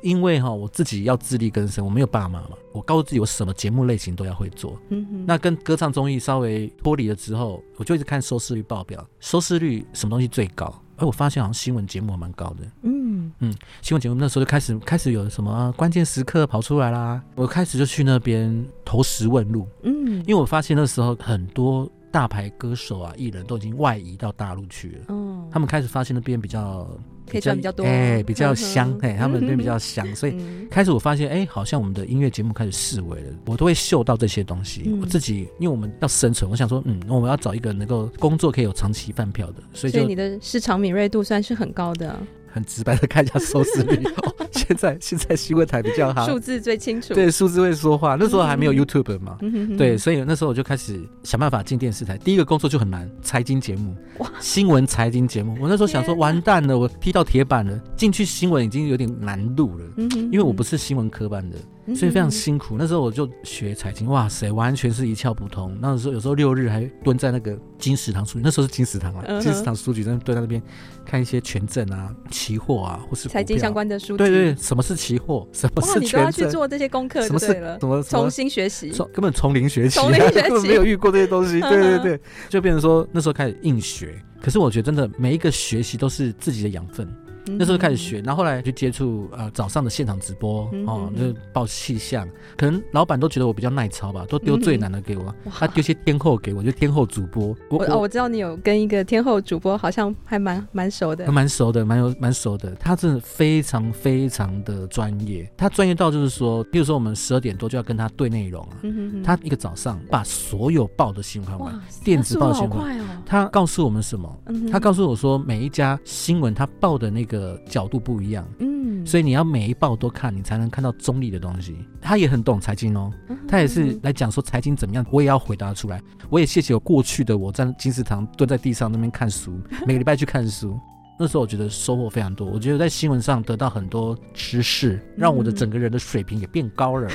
[0.03, 2.51] 因为哈，我自己要自力更生，我没有爸妈嘛。
[2.73, 4.79] 我告诉自己，我什么节目类型都要会做。
[4.89, 5.25] 嗯哼。
[5.27, 10.75] 那跟歌唱综艺稍微脱离了之后，我就一直看收视率报表，收视率什么东西最高？
[10.97, 12.59] 哎我发现好像新闻节目还蛮高的。
[12.83, 19.67] 嗯嗯，新闻节目那时候就开始开始有什么关键时刻跑出来啦，我开始就去那边投石问路。
[19.83, 25.05] 嗯，因为我发现那时候很多大牌歌手啊、艺人都已经外移到大陆去了。
[25.09, 26.87] 嗯，他们开始发现那边比较。
[27.31, 30.37] 可以赚比较多，哎、欸，比较香，哎、嗯，他们那边比较香， 嗯、所以
[30.71, 34.83] 开始我发现，哎、欸，好像我们的音乐节目开始示威了，我都会嗅到这些东西。
[34.87, 42.19] 嗯、我自己，因为我们要生存，我想说，嗯，我们要找一个能够工作可以有长期饭票的，所以就，所以你的市场敏锐度算是很高的。
[42.53, 48.17] 很直白的看一下收视率， 哦、现在现在新闻台比较好，数字最清楚，对，数字会说话。
[48.19, 52.19] 那时候还没有 YouTube 嘛，嗯、对，所以那时候我就开始想办法进电视台。
[52.19, 55.57] 第一个工作就很难，财经节目，哇， 新闻财经节目。
[55.61, 61.57] 我那时候想说，完蛋了，我踢到铁板了，进去新闻已经有点难度了，嗯、哼因为我不是新闻科班的。
[61.95, 65.77] 所以非常辛苦，那时候我就学财经，哇塞，完全是一窍不通。
[65.81, 70.63] 那时候有时候六日还蹲在那个金石堂书局，那时候是金石堂啊，金石堂书局在蹲在那边
[71.05, 74.17] 看一些权证啊、期货啊，或是财经相关的书。
[74.17, 75.45] 对对，什么是期货？
[75.53, 76.07] 什么是权证？
[76.07, 78.93] 你都要去做这些功课，什么是什么重新学习？
[79.13, 81.61] 根本从零学习，根本没有遇过这些东西。
[81.63, 84.15] 对对对，就变成说那时候开始硬学。
[84.41, 87.09] 可是我觉得真的每一个学习都是自己的养分。
[87.47, 92.29] 那时候开始学，然后后来就接触呃早上的现场直播哦，就报气象。
[92.57, 97.55] 可能老板都觉得我比较耐操吧，都丢最难的给我，他丢些天后给我，就天后主播。
[97.69, 102.73] 我哦，我知道你有跟一个天后主播，好像还蛮蛮熟的，蛮熟的，蛮有蛮熟的。
[102.77, 108.79] 他真的非常非常的专业，他专业到就是说，比如说我们十二点多就要跟他对内容啊，
[109.25, 114.39] 他一个早上把所有报的新闻看完，电子报的新闻，他告诉我们什么？
[114.71, 117.32] 他告诉我说，每一家新闻他报的那个。
[117.33, 121.77] 个角度不一样，嗯，所以你要每一报都看，你才能看到中立的东西。
[122.01, 123.11] 他也很懂财经哦，
[123.49, 126.01] 他也是来讲说财经怎么样，我也要回答出来。
[126.29, 130.79] 我也谢谢我过去的我在金石堂蹲在地上那边看书， 每个礼拜去看书。
[131.19, 137.09] 那时候我觉得收获非常多，我觉得在新闻上得到很多知识，让我的整个人的水平也变高了。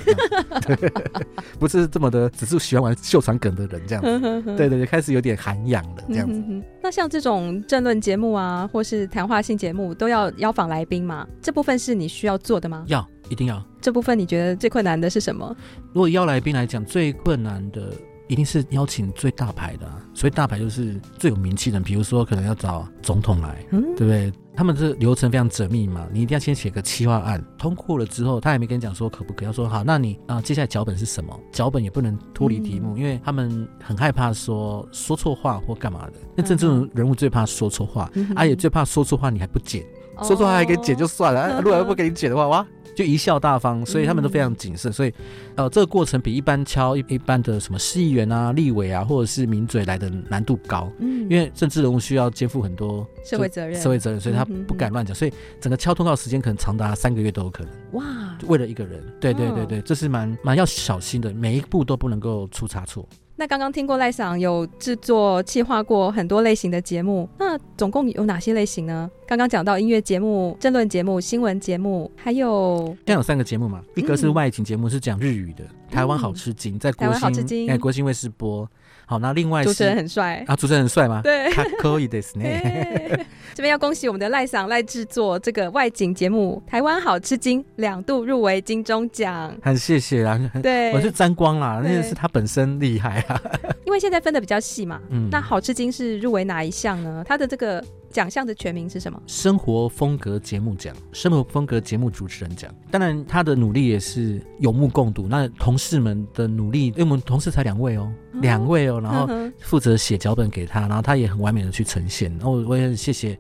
[0.66, 0.92] 对，
[1.60, 4.42] 不是这么的，只是喜欢玩秀场梗的人这样子。
[4.56, 6.42] 对对对，开始有点涵养了这样子。
[6.82, 11.28] 那像这种政论节目啊，或是谈话性节目，都要邀访来宾吗？
[11.42, 12.86] 这部分是你需要做的吗？
[12.88, 13.62] 要，一定要。
[13.82, 15.54] 这部分你觉得最困难的是什么？
[15.92, 17.92] 如果邀来宾来讲，最困难的。
[18.28, 21.80] 一定是邀请最大牌的，啊，所以大牌就是最有名气的。
[21.80, 24.32] 比如说，可能要找总统来，嗯、对不对？
[24.56, 31.40] 他们这流程非常缜密嘛，你一定要先写个企划案，通过了之后，他也没跟你讲说可不可以，要说好，那你啊，接下来脚本是什么？
[31.52, 36.14] 脚本也不能脱离题目，嗯、因为他们很害怕说说错话或干嘛的。
[36.36, 39.84] 那这这种人物最怕说错话，啊，也最怕说错话你还不剪，
[40.16, 42.68] 哦、说错话还给剪就算了，啊、如果还不给你剪的话，哇！
[42.98, 45.14] 就贻笑大方，所以他们都非常谨慎，所以，
[45.54, 55.32] 呃，这个过程比一般敲一一般的什么市议员啊、立委啊，或者是名嘴来的难度高，嗯，因为政治人物需要肩负很多社会责任，社会责任，所以他不敢乱讲，所以
[55.62, 57.72] 整个敲通告时间可能长达三个月都有可能。
[57.92, 58.04] 哇，
[58.48, 63.08] 为了一个人，对对对对，这是蛮蛮要小心的，每一步都不能够出差错。
[63.40, 69.08] 那刚刚听过赖嗓有制作、企划过很多类型的节目，那总共有哪些类型呢？
[69.28, 73.84] 刚刚讲到音乐节目、政论节目、新闻节目，还有现在有三个节目嘛？
[73.94, 78.68] 一个是外景节目，是讲日语的，嗯、台湾好吃惊，在国新哎国新卫视播。
[79.10, 81.22] 好，那另外主持人很帅啊，主持人很帅吗？
[81.24, 82.44] 对，可以的是呢。
[83.56, 90.38] 这边要恭喜我们的赖赏赖制作这个外景节目《台湾好吃惊》两度入围金钟奖，很谢谢啊。
[90.62, 93.42] 对，我是沾光啦，那个是他本身厉害啊。
[93.88, 97.24] 因为现在分的比较细嘛，嗯，那好吃惊是入围哪一项呢？
[97.26, 97.84] 他的这个。
[98.10, 99.22] 奖项的全名是什么？
[99.28, 102.74] 生活风格节目奖，生活风格节目主持人奖。
[102.90, 105.28] 当然，他的努力也是有目共睹。
[105.28, 112.32] 那同事们的努力，因为我们同事才两位哦，两、哦、位哦，然后负责写脚本给他，然后他也很完美的去呈现。
[112.38, 113.38] 然后我也很谢谢。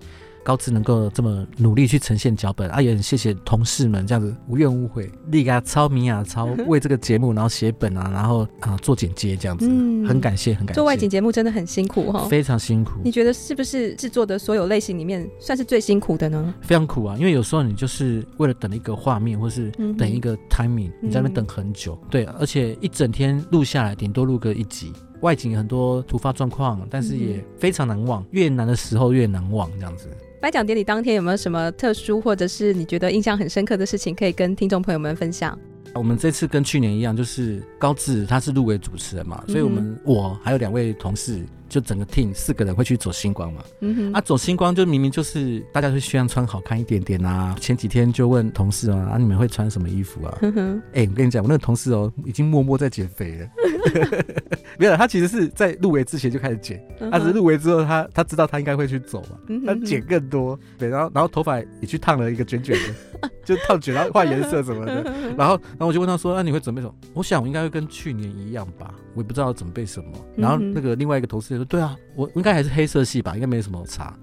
[0.47, 10.75] 高志能够这么努力去呈现脚本啊，也很谢谢同事们这样子无怨无悔，力啊超米啊超为这个节目然后写本啊， 然后啊做剪接这样子，嗯，很感谢很感谢。
[10.75, 12.93] 做外景节目真的很辛苦哈，非常辛苦。
[13.03, 16.53] 你觉得是不是制作的所有类型里面算是最辛苦的呢？
[16.61, 24.93] 非常苦啊，因为有时候你就是为了等一个画面，或是等一个 timing，你在那边等很久，对，而且一整天录下来，顶多录个一集。
[25.21, 28.23] 外景很多突发状况，但是也非常难忘。
[28.29, 30.07] 越难的时候越难忘，这样子。
[30.39, 35.57] 颁奖典礼当天有没有什么特殊，或者是你觉得印象很深刻的事情，可以跟听众朋友们分享？
[35.95, 41.43] 我们这次跟去年一样，就是高志他是入围主持人嘛，所以我们我还有两位同事。
[41.77, 47.55] 就整个 team 四个人会去走星光嘛，嗯哼，啊，走星光就明明就是大家会希望穿好看一点点啊。
[47.59, 50.35] 前几天就问同事啊，啊，你们会穿什么衣服啊？
[50.41, 53.47] 哎、嗯欸，我跟你讲，我那个同事哦，已经默默在减肥了。
[54.79, 60.59] 没有，他其实是在入围之前就开始减，他、是入围之后他，他他知道他应该会去走嘛，他减更多。
[60.79, 62.75] 对，然后然后头发也去烫了一个卷卷
[63.21, 65.03] 的， 就烫卷，然后换颜色什么的。
[65.37, 66.93] 然后然后我就问他说，那、啊、你会准备什么？
[67.13, 70.11] 我想我应该会跟去年一样吧，我也不知道要准备什么。
[70.35, 74.13] 然后那个另外一个同事就说，对啊，我应该还是黑色系吧，应该没什么差。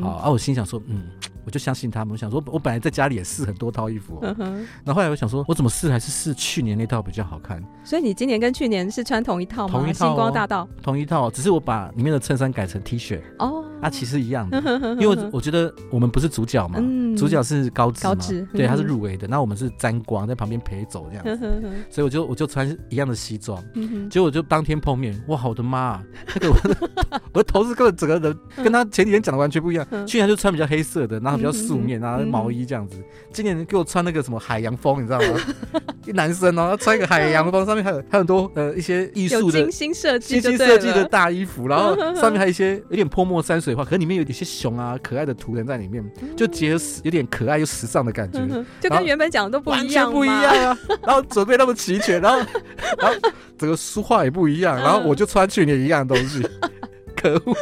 [0.00, 1.04] 好，啊，我心想说，嗯。
[1.46, 4.34] 我就相信他们，我想说，我本来在家里也试很多套衣服，哦，
[4.82, 7.62] 然后后来我想说，我怎么试还是试去年那套比较好看。
[7.84, 9.78] 所以你今年跟去年是穿同一套吗？
[9.78, 13.20] 同一套，哦，星光大道，同一套，只是我把里面的衬衫改成 T 恤。
[13.40, 14.58] 哦，啊，其实一样的，
[14.98, 23.62] 因为我，我觉得我们不是主角嘛，嗯，主角是高知嘛，高知，对，他是入围的，那我们是沾光在旁边陪走这样子，所以我就我就穿一样的西装，
[24.10, 26.04] 结果我就当天碰面，哇，我的妈，啊，
[26.34, 26.90] 那个我的
[27.32, 32.24] 我的头饰根本整个人跟他前几天讲的完全不一样，去年就穿比较黑色的，然后比较素面然后。
[32.34, 32.96] 毛衣这样子，
[33.32, 35.80] 今年给我穿那个什么海洋风，你知道吗？
[36.04, 46.04] 一男生哦，他穿一个海洋风，上面还有还有很多呃一些艺术的精心设计、精心设计的大衣服，然后上面还有一些有点泼墨山水画，可是里面有一些熊啊可爱的图腾在里面，
[46.36, 48.40] 就结合有点可爱又时尚的感觉，
[48.80, 50.78] 就跟原本讲的都不一样，完全不一样啊！
[51.06, 52.38] 然后准备那么齐全，然后
[52.98, 56.42] 然后整个书画也不一样，然后我就穿去年一样的东西，
[57.14, 57.54] 可恶。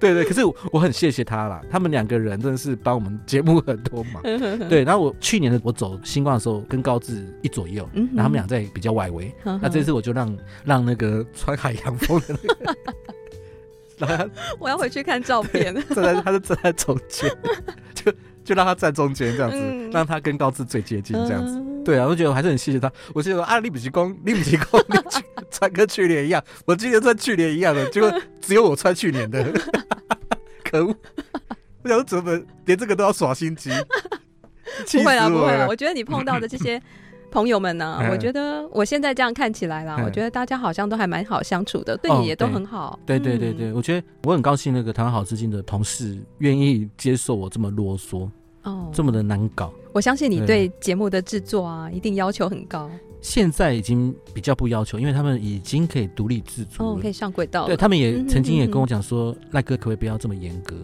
[0.00, 4.22] 对对，可是我很谢谢他啦，他们两个人真的是帮我们节目很多忙。
[4.68, 9.34] 对，然后我去年的我走新冠的时候，跟高志一左右，然后他们俩在比较外围。
[9.42, 12.76] 那这次我就让让那个穿海洋风的那个，
[14.06, 14.30] 然后
[14.60, 15.74] 我要回去看照片。
[15.92, 17.28] 站在他就站在中间，
[17.92, 18.12] 就
[18.48, 21.62] 就让他站中间这样子，让他跟高志最接近这样子。
[21.84, 22.90] 对啊，我觉得我还是很谢谢他。
[23.12, 29.44] 我记得啊，你不是讲，你不是讲，你穿跟去年一样，我今年穿去年一样的，结果只有我穿去年的。
[30.64, 30.96] 可恶！
[31.82, 33.70] 我想说怎么连这个都要耍心机？
[34.92, 35.66] 不会啦，不会啦。
[35.68, 36.80] 我觉得你碰到的这些
[37.30, 42.98] 朋友们呢、啊，我觉得我现在这样看起来啦，我觉得大家好像都还蛮好相处的，对你也都很好。
[43.04, 48.28] 对对对对，我觉得我很高兴，那个台湾好资金的同事愿意接受我这么啰嗦，
[48.62, 49.72] 哦，这么的难搞。
[49.92, 52.90] 我相信你对节目的制作啊，一定要求很高。
[53.20, 57.66] 现在已经比较不要求，因为他们已经可以独立自主，哦，可以上轨道。
[57.66, 60.76] 对，他们也曾经也跟我讲说，赖、嗯、哥可不可以不要这么严格？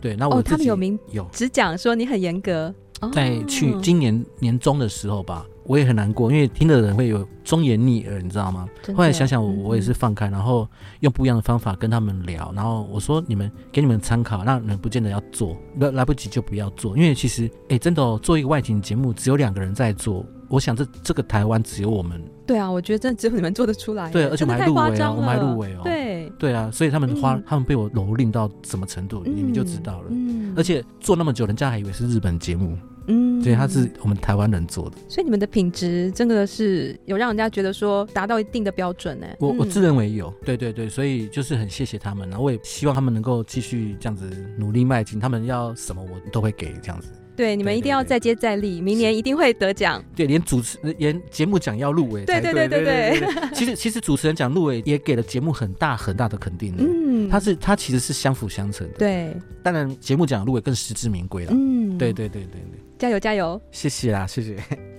[0.00, 2.72] 对，那我、哦、他们有明有只讲说你很严格。
[3.14, 8.68] 在去今年年中的时候吧，我也很难过，因为听的人会有忠言逆耳，你知道吗？
[8.92, 10.66] 后来想想，我我也是放开，然后
[10.98, 20.26] 用不一样的方法跟他们聊，然后我说你们给你们参考，那你们不见得要做，来来不及就不要做，因为其实哎，真的哦，做一个外景节目只有两个人在做。
[20.48, 22.20] 我想这这个台湾只有我们。
[22.44, 24.10] 对啊，我觉得真的只有你们做得出来。
[24.10, 25.82] 对，而且我们还入围哦，我们还入围哦。
[25.84, 30.08] 对对啊，所以他们花，嗯、他们被我蹂躏到什么程度，嗯、你们就知道了。
[30.10, 30.52] 嗯。
[30.56, 32.76] 而且做那么久，人家还以为是日本节目。
[33.06, 33.42] 嗯。
[33.42, 34.96] 所以他是我们台湾人做的。
[35.08, 39.26] 所以你们的品质真的是有让人家觉得说达到一定的标准呢。
[39.38, 40.32] 我我自认为有。
[40.44, 44.28] 对对对，所以就是很谢谢他们，然后我也希望他们能够继续这样子
[44.58, 45.18] 努力迈进。
[45.18, 47.08] 他们要什么我都会给这样子。
[47.36, 50.04] 对，你们一定要再接再厉，明年一定会得奖。
[50.14, 52.24] 对，连主持连节目奖要入围。
[52.26, 53.50] 对对对对对。
[53.54, 56.74] 其实其实主持人奖入围也给了节目很大很大的肯定。
[56.76, 58.98] 嗯，他是他其实是相辅相成的。
[58.98, 61.52] 对，当然节目奖入围更实至名归了。
[61.54, 63.58] 嗯，对对对对对，加油加油！
[63.70, 64.54] 谢谢啦，谢谢。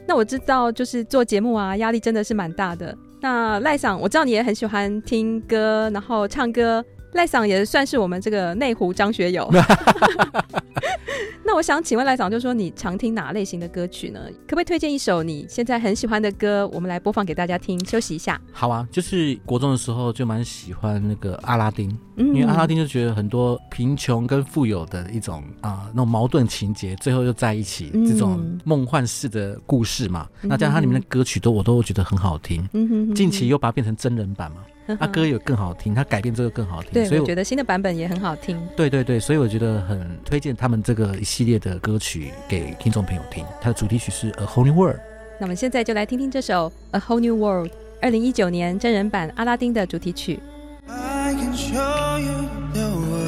[0.08, 2.97] 那我知道，就是做节目啊，压力真的是蛮大的。
[3.22, 6.84] 那赖桑，我知道你也很喜欢听歌，然后唱歌。
[7.14, 9.49] 赖桑也算是我们这个内湖张学友。
[11.43, 14.22] 那我想请问赖桑，就是说你常听哪类型的歌曲呢？
[14.47, 17.84] 可不可以推荐一首你现在很喜欢的歌，我们来播放给大家听？
[17.86, 18.39] 休息一下。
[18.53, 30.28] 好啊，就是国中的时候就蛮喜欢那个阿拉丁，嗯、因为阿拉丁就觉得很多贫穷跟富有的一种啊、呃、那种矛盾情节，最后又在一起，这种梦幻式的故事嘛。
[30.43, 32.66] 嗯、那加上它里面的歌曲都我都觉得很好听。
[33.14, 34.57] 近期又把它变成真人版嘛。
[35.00, 38.60] 阿哥有更好听他改变这个更好听所以我觉得新的版本也很好听。
[38.76, 45.00] 对对对所以我觉得很推荐他们这个一系列的歌曲给听众朋友听它的主题曲是 a whole new world
[45.39, 47.72] 那我们现在就来听听这首 a whole new world
[48.02, 50.39] 二零一九年真人版阿拉丁的主题曲。
[50.88, 53.22] I can show you the world.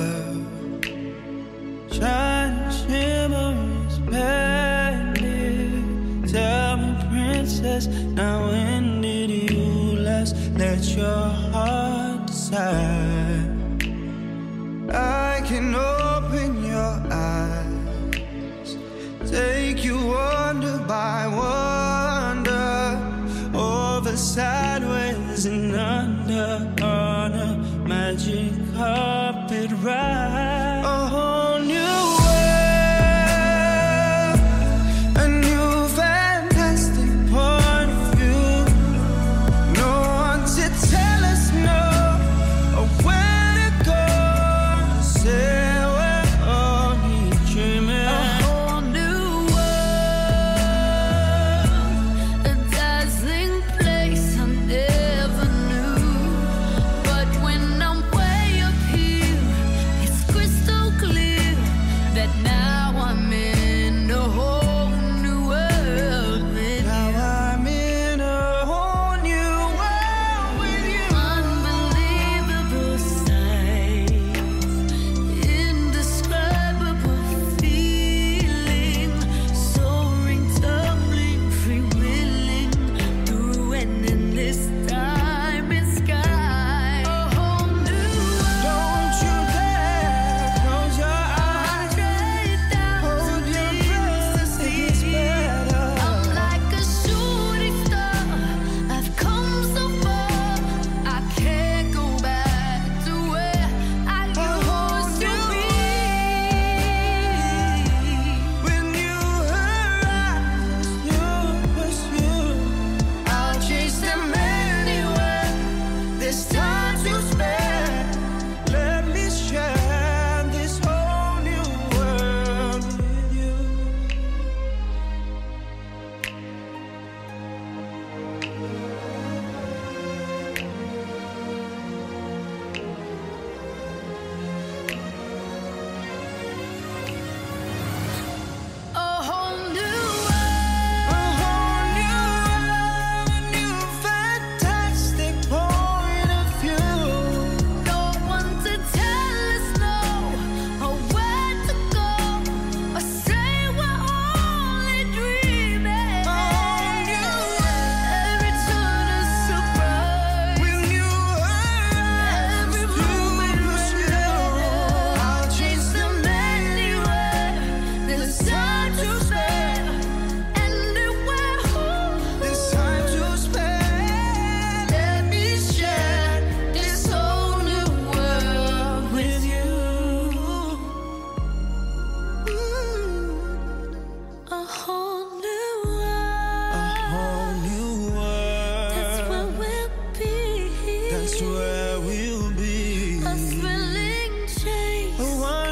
[10.63, 13.51] Let your heart decide?
[14.89, 18.77] I can open your eyes,
[19.29, 22.79] take you wonder by wonder,
[23.53, 26.51] over sideways and under
[26.81, 27.49] on a
[27.85, 30.52] magic carpet ride.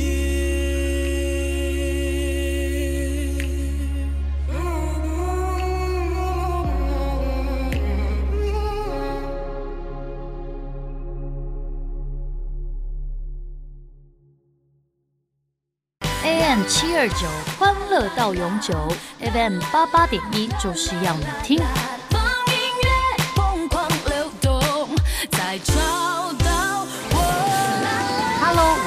[16.24, 17.28] AM 七二九
[17.60, 18.74] 欢乐到永久
[19.20, 22.01] ，FM 八八点一就是要你听。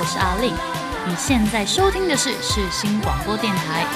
[0.04, 0.52] 我是阿令，
[1.08, 3.86] 你现在收听的是世新广播电台。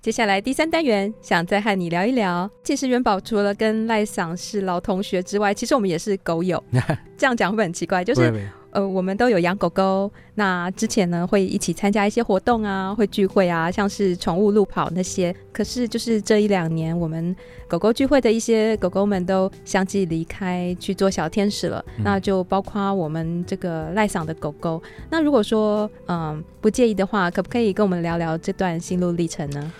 [0.00, 2.48] 接下来第三单元，想再和你聊一聊。
[2.62, 6.62] 其实元宝除了跟赖桑是老同学之外，其实我们也是狗友。
[7.18, 8.04] 这样讲会很奇怪？
[8.04, 10.10] 就是呃，我们都有养狗狗。
[10.34, 15.34] 那之前呢，会一起参加一些活动啊，会聚会啊，像是宠物路跑那些。
[15.52, 17.34] 可是就是这一两年，我们
[17.68, 21.84] 狗狗聚会的一些狗狗们都相继离开去做小天使了。
[21.98, 24.82] 嗯那就包括我们这个赖嗓的狗狗。
[25.10, 29.72] 那如果说嗯不介意的话，可不可以跟我们聊聊这段心路历程呢？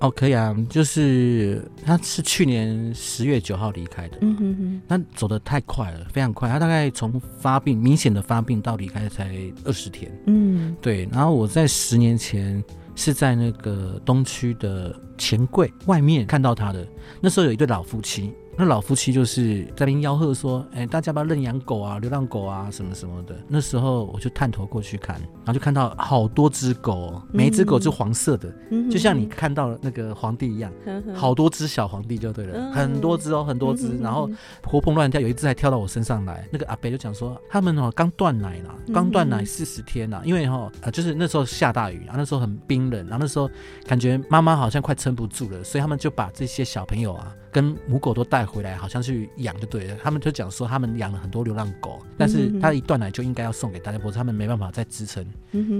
[0.00, 9.34] 哦，可以啊，就是他是去年十月九号离开的，嗯哼哼，他走的太快了，非常快，他大概从发病明显的发病到离开才
[9.64, 12.62] 二十天，嗯对，然后我在十年前
[12.94, 16.86] 是在那个东区的钱柜外面看到他的，
[17.20, 18.32] 那时候有一对老夫妻。
[18.60, 34.28] 那老夫妻就是在那边吆喝说：“哎、欸，大家不要认养狗啊，流浪狗啊，什么什么的。”那时候我就探头过去看，然后就看到好多只狗，每一只狗是黄色的，嗯、就像你看到那个皇帝一样，嗯、好多只小皇帝就对了，嗯、很多只哦，很多只，嗯、然后
[34.64, 36.44] 活蹦乱跳，有一只还跳到我身上来。
[36.50, 43.48] 那个阿伯就讲说：“他们哦刚断奶啦，刚断奶四十天啦，因为哈、哦、呃就是那时候下大雨，然后那时候很冰冷，然后那时候
[43.86, 55.24] 感觉妈妈好像快撑不住了，所以他们就把这些小朋友啊跟母狗都带回来，好像去。”养就对了，他们就讲说他们养了很多流浪狗，但是他一断奶就应该要送给大家，不是他们没办法再支撑，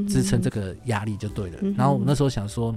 [0.07, 1.59] 支撑这个压力就对了。
[1.77, 2.75] 然后我那时候想说，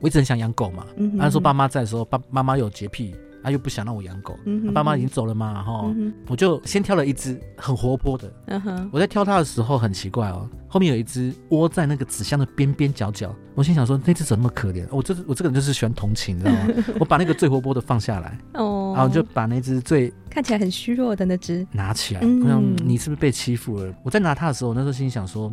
[0.00, 3.14] 我一直很想养狗嘛，那时候爸妈在的时候，爸妈妈有洁癖。
[3.44, 4.34] 他又不想让我养狗，
[4.64, 5.94] 他爸妈已经走了嘛，哈，
[6.28, 8.32] 我就先挑了一只很活泼的。
[8.90, 13.34] 我在挑它的时候很奇怪哦，后面有一只窝在那个纸箱的边边角角。
[13.54, 14.86] 我心想说，那只怎么那么可怜？
[14.90, 16.68] 我这我这个人就是喜欢同情，你知道吗？
[16.98, 22.22] 我把那个最活泼的放下来，哦，然后就把那只最看起来很虚弱的那只拿起来。
[22.22, 23.94] 我想你是不是被欺负了？
[24.02, 25.52] 我在拿它的时候，我那时候心想说，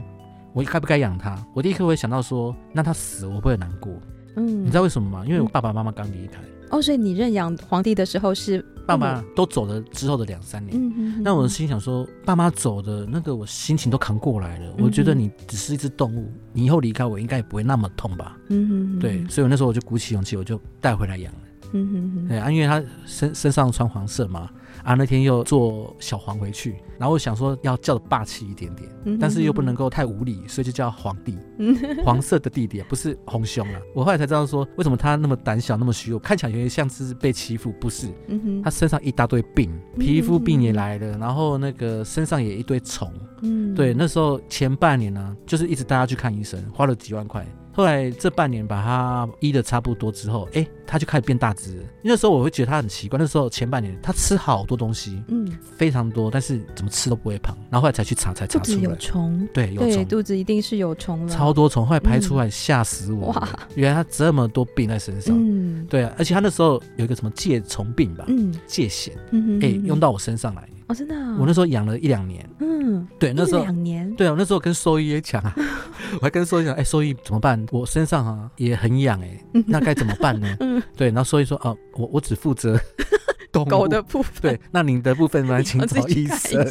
[0.53, 1.37] 我该不该养它？
[1.53, 3.91] 我第一刻会想到说，那它死我会不会难过？
[4.37, 5.25] 嗯，你知道为什么吗？
[5.27, 6.39] 因为我爸爸妈妈刚离开。
[6.71, 10.75] 哦，所以你认养皇帝的时候是爸妈都走了之后的两三年。
[10.75, 11.23] 嗯嗯。
[11.23, 14.73] 那我心想说，爸妈走的那个，我心情都扛过来了。
[14.79, 18.37] 我觉得你只是一只动物，你以后离开我，应该也不会那么痛吧？
[18.47, 18.99] 嗯嗯。
[18.99, 21.39] 对，所以我那时候我就鼓起勇气，我就带回来养了。
[21.73, 22.27] 嗯嗯。
[22.27, 24.49] 对啊，因为他身身上穿黄色嘛。
[24.83, 33.79] 啊，那天又坐小黄回去，然后我想说要叫的霸气一点点，但是又不能够太无理，所以就叫皇帝，嗯、黄色的弟弟，不是红胸啊。
[33.93, 38.07] 我后来才知道说，为什么他那么胆小，那么虚弱，看起来有点像是被欺负，不是？
[38.27, 43.11] 嗯、他身上一大堆病，皮肤病也来了，然后那个身上也一堆虫。
[43.43, 47.45] 嗯，对，那时候前半年呢、啊，就是一直带他去看医生，花了几万块。
[47.73, 51.85] 后来这半年把它医的差不多之后，哎，它就开始变大只。
[52.01, 53.17] 那时候我会觉得它很奇怪。
[53.17, 55.47] 那时候前半年它吃好多东西，嗯，
[55.77, 57.57] 非常多，但是怎么吃都不会胖。
[57.69, 61.85] 然后后来才去查，才查出来有虫，对，有虫，肚子一定是有虫了，超多虫。
[61.85, 70.67] 后来排出来吓死我，哇，原来他这么多病在身上，嗯，对啊，而且他那时候有一个什么疥虫病吧，嗯，疥癬，嗯，哎，用到我身上来。
[70.91, 75.55] 哦，真的，我那时候养了一两年，嗯，对，那时候两年，对啊，那时候跟兽医也讲啊，
[76.19, 77.65] 我还跟兽医讲，哎，兽医怎么办？
[77.71, 80.53] 我身上啊也很痒，哎，那该怎么办呢？
[80.59, 82.77] 嗯，对，然后兽医说，哦，我我只负责
[83.51, 85.63] 狗的部分，对，那您的部分呢？
[85.63, 86.67] 请找医生。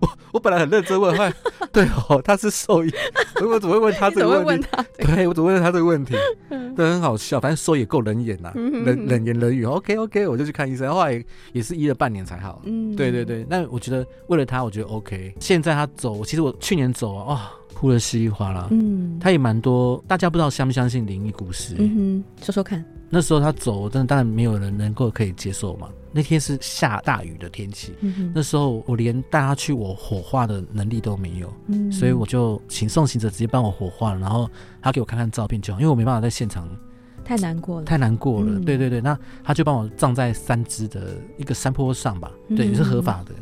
[0.00, 1.32] 我我本来很认真问，后来
[1.72, 2.90] 对哦，他是兽医，
[3.44, 4.66] 我怎么会问他这个问题？
[4.98, 6.14] 对，我怎么问他这个问题？
[6.76, 9.64] 对，很好笑，反正兽医也够冷眼呐，冷冷言冷语。
[9.64, 11.22] OK OK，我就去看医生，后来
[11.52, 12.60] 也是医了半年才好。
[12.64, 15.34] 嗯，对对对，那我觉得为了他，我觉得 OK。
[15.40, 17.50] 现在他走，其实我去年走啊，哇，
[17.80, 18.68] 哭的稀里哗啦。
[18.70, 21.74] 嗯，他也蛮多，大家不知道相不相信灵异故事？
[21.78, 22.84] 嗯哼，说说看。
[23.08, 25.88] 那时候他走，真的当然没有人能够可以接受嘛。
[26.12, 34.48] 那天是下大雨的天气，嗯、那时候我连带他去我火化的能力都没有，嗯、所以我就请送行者直接帮我火化了，然后
[34.82, 36.68] 他给我看看照片就好，因为我没办法在现场。
[37.30, 38.54] 太难过了，太难过了。
[38.56, 43.32] 嗯、对对对，那他就帮我葬在三芝的一个山坡上吧，对，也是合法的。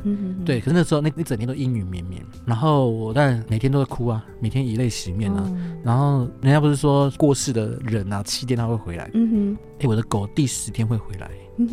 [0.44, 5.42] 对，可是那时候那一整天都阴雨绵绵，然后我但每天都会哭啊，每天以泪洗面啊。
[5.46, 9.10] 嗯、然后人家不是说过世的人啊，七天他会回来。
[9.14, 11.30] 嗯哼，哎、欸，我的狗第十天会回来。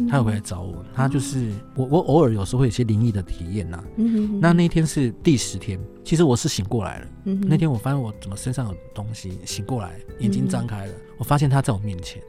[0.10, 3.84] 他有回来找我，他就是我，我偶尔有时候会有些灵异的体验呐。
[4.42, 7.08] 那那天是第十天，其实我是醒过来了。
[7.24, 12.22] 那天我发现我怎么身上有东西，醒过来，眼睛张开了，我发现他在我面前。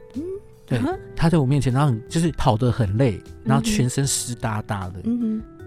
[0.65, 0.81] 对，
[1.15, 5.01] 他在我面前，然后就是跑得很累，然后全身湿哒哒的。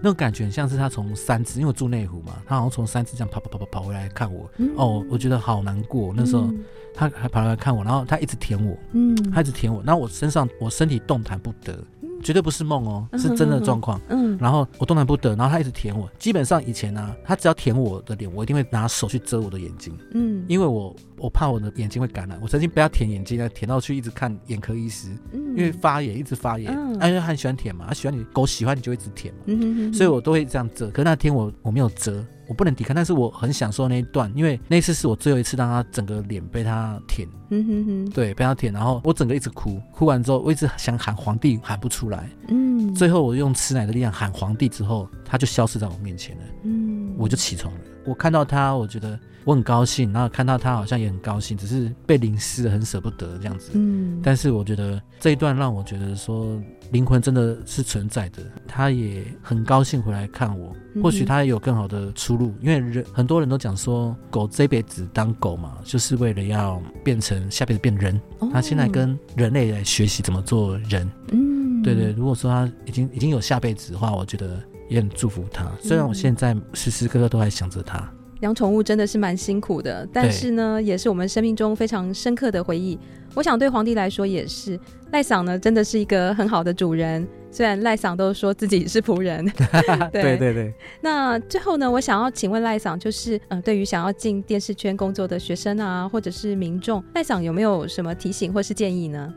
[0.03, 4.49] 那种感觉很像是他从三芝，因为我住内湖嘛，他好像从三芝这样跑跑跑跑跑回来看我。
[4.75, 6.13] 哦，我觉得好难过。
[6.15, 6.49] 那时候
[6.93, 11.77] 他还跑来看我，然后他一直舔我，嗯，他一直舔我，然后我身上我身体动弹不得。
[12.23, 13.99] 绝对不是梦哦，是真的状况。
[14.07, 16.07] 嗯，然后我动弹不得，然后他一直舔我。
[16.19, 19.97] 基本上以前呢、啊，他只要舔我的脸，我一定会拿手去遮我的眼睛。
[20.13, 22.37] 嗯，因为我我怕我的眼睛会感染。
[22.39, 26.71] 我曾经不要舔眼睛，舔到去一直看眼科医师，嗯、因为发炎一直发炎。
[26.71, 29.39] 嗯，因为他很喜欢舔嘛，他喜欢你狗喜欢你就一直舔嘛。
[29.47, 30.91] 嗯哼哼，所以我都会这样遮。
[30.91, 32.23] 可是那天我我没有遮。
[32.51, 47.79] 我不能抵抗，但是我很享受那一段，因为那次是我最后一次让他整个脸被他舔，嗯哼哼，对，被他舔，然后我整个一直哭，哭完之后我一直想喊皇帝，喊不出来，嗯，最后我用吃奶的力量喊皇帝之后，他就消失在我面前了，嗯，我就起床了。
[48.05, 53.71] 我看到他，我觉得我很高兴，然后看到他好像也很高兴，只是被淋湿了，很舍不得这样子。
[53.75, 56.61] 嗯，但是我觉得这一段让我觉得说
[56.91, 60.75] 灵魂真的是存在的，他也很高兴回来看我。
[61.01, 68.19] 或许他也有更好的出路，因为人很多人都讲说，狗这辈子当狗嘛，就是为了要变成下辈子变人。
[68.51, 71.09] 他现在跟人类来学习怎么做人。
[71.31, 75.71] 嗯，对对，如果说他已经已经有下辈子的话，我觉得也很祝福他。
[75.81, 78.11] 虽然我现在时时刻刻都还想着他。
[78.41, 82.99] 养宠物真的是蛮辛苦的，但是呢，也是我们生命中非常深刻的回忆。
[83.33, 84.79] 我想对皇帝来说也是，
[85.11, 87.27] 赖嗓呢真的是一个很好的主人。
[87.53, 89.45] 虽然赖嗓都说自己是仆人，
[90.09, 90.73] 对，对对对。
[91.01, 99.33] 那最后呢，我想要请问赖嗓，就是呃，对于想要进电视圈工作的学生啊，或者是民众，赖嗓有没有什么提醒或是建议呢？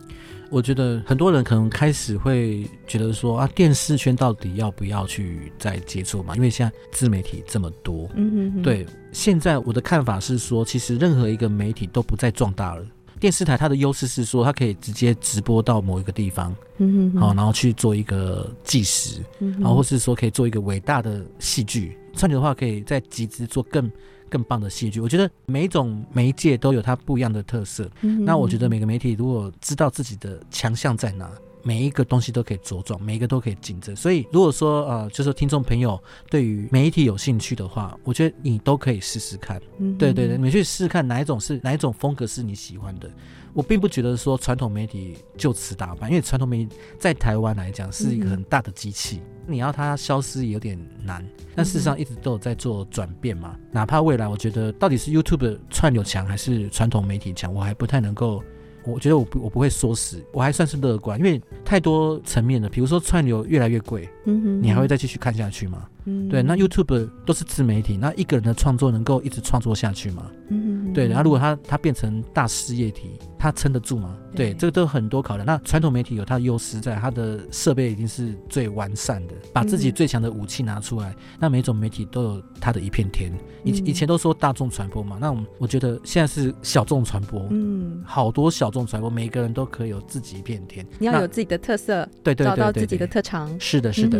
[0.48, 6.36] 我觉得很多人可能开始会觉得说啊，电视圈到底要不要去再接触嘛？
[6.36, 8.86] 因为现在自媒体这么多，嗯哼哼，对。
[9.10, 12.84] 现在我的看法是说，其实任何一个媒体都不再壮大了。
[13.24, 21.96] 电视台它的优势是说，它可以直接直播到某一个地方，嗯哼，好，然后去做一个纪实，然后或是说可以做一个伟大的戏剧。
[22.14, 23.90] 串流的话，可以再集资做更
[24.28, 25.00] 更棒的戏剧。
[25.00, 27.90] 我觉得每一种媒介都有它不一样的特色。
[28.02, 31.30] 那我觉得每个媒体如果知道自己的强项在哪，
[31.64, 33.96] 每一个东西都可以茁壮，每一个都可以竞争。
[33.96, 36.00] 所以，如果说呃，就是听众朋友
[36.30, 39.60] 对于媒体有兴趣的话，我觉得你都可以试试看。
[39.78, 43.10] 嗯，对对对，你去试试看哪一种是哪一种风格是你喜欢的。
[43.54, 51.24] 我并不觉得说传统媒体就此打败，因为传统媒体在台湾来讲是一个很大的机器，你要它消失也有点难。
[51.54, 58.42] 但事实上一直都有在做转变嘛，哪怕未来我觉得到底是 YouTube 串流强还是传统媒体强，我还不太能够。
[58.86, 62.68] 我觉得我不我不会说死，我还算是乐观，因为太多层面了。
[62.68, 65.86] 比如说串流越来越贵，嗯哼，你还会再继续看下去吗？
[66.06, 66.42] 嗯，对。
[66.42, 70.30] 那 YouTube 都是自媒体，那一个人的创作能够一直创作下去吗？
[70.48, 71.06] 嗯哼，对。
[71.06, 74.16] 然后如果他他变成大事业体，他撑得住吗？
[74.34, 75.46] 对，这个都有很多考量。
[75.46, 81.14] 那传统媒体有它的优势在，它的设备已经是最完善的，把自己最强的武器拿出来。
[81.38, 83.32] 那每种媒体都有它的一片天。
[83.62, 87.46] 以以前都说大众传播嘛，那我我觉得现在是小众传播。
[87.50, 90.84] 嗯，好多小众传播，每个人都可以有自己一片天。
[90.98, 93.48] 你要有自己的特色，对对对，找到自己的特长。
[93.60, 94.13] 是的，是的。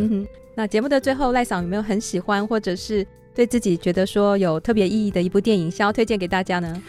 [0.55, 6.83] 那节目的最后，赖嫂有没有很喜欢，或者是对自己觉得说有特别意义的一部电影，想要推荐给大家呢？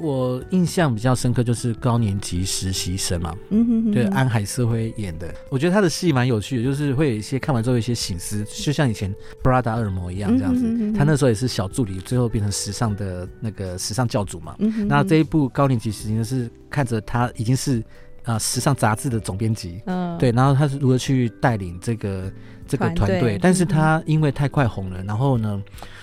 [0.00, 14.56] 我印象比较深刻就是高年级实习生嘛，嗯哼哼，对，安海瑟薇演的，我觉得他的戏蛮有趣的，就是会有一些看完之后有一些醒思，就像以前布拉达尔摩一样这样子，嗯哼哼哼，他那时候也是小助理，最后变成时尚的那个时尚教主嘛。
[14.60, 17.84] 嗯哼哼，那这一部高年级实习生是看着他已经是
[18.24, 22.32] 啊、呃、时尚杂志的总编辑，嗯，对，然后他是如何去带领这个
[22.66, 25.62] 这个团队，但是他因为太快红了，然后呢，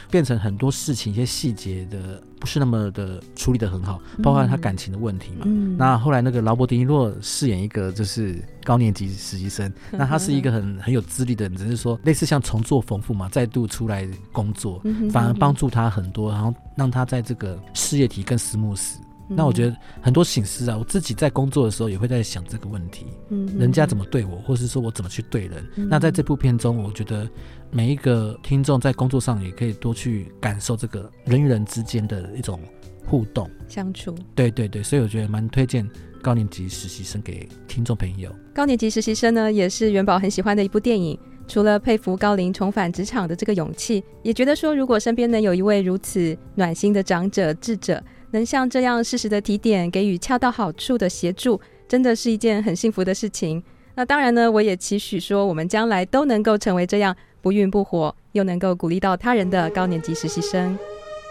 [0.09, 2.21] 变成很多事情一些细节的。
[2.39, 5.39] 不是那么的处理的很好，包括他感情的问题嘛。
[5.43, 19.01] 嗯、那后来那个劳勃·迪尼洛饰演一个就是高年级实习生，嗯、那他是一个很很有资历的人，只是说类似像重做丰富嘛，再度出来工作，嗯、反而帮助他很多，然后让他在这个事业体更斯慕斯。
[19.31, 25.63] 那我觉得很多醒思啊，我自己在工作的时候也会在想这个问题，嗯，人家怎么对我，或是说我怎么去对人。
[25.75, 27.29] 嗯、那在这部片中，我觉得
[27.69, 32.59] 每一个听众在工作上也可以多去感受这个人与人之间的一种
[33.05, 34.15] 互动相处。
[34.33, 35.87] 对对对，所以我觉得蛮推荐
[36.23, 38.35] 高年级实习生给听众朋友。
[38.53, 41.17] 高年级实习生呢，也是元宝很喜欢的一部电影。
[41.47, 48.03] 除了佩服高龄重返职场的这个勇气，也觉得说，如果身边能有一位如此暖心的长者智者。
[48.31, 53.63] 能像这样适时的提点，给予恰到好处的协助，真的是一件很幸福的事情。
[53.95, 60.77] 那当然呢，我也期许说，我们将来都能够成为这样不孕不火，又能够鼓励到他人的高年级实习生。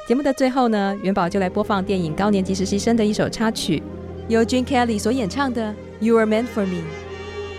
[0.06, 3.82] 节目的最后呢，元宝就来播放电影《高年级实习生》的一首插曲，
[4.28, 5.74] 由 jen kelly 所演唱的
[6.04, 6.82] 《You Are Meant for Me》。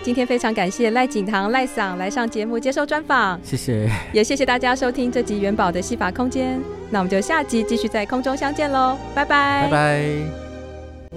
[0.02, 6.58] 今天非常感谢赖景堂赖桑来上节目接受专访，谢谢，也谢谢大家收听这集元宝的戏法空间。
[6.88, 10.02] 那我们就下集继续在空中相见喽，拜拜，拜拜。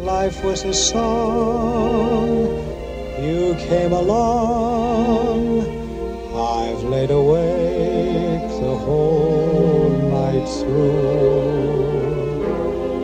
[0.05, 2.49] Life was a song,
[3.21, 5.63] you came along,
[6.35, 11.53] I've laid awake the whole night through.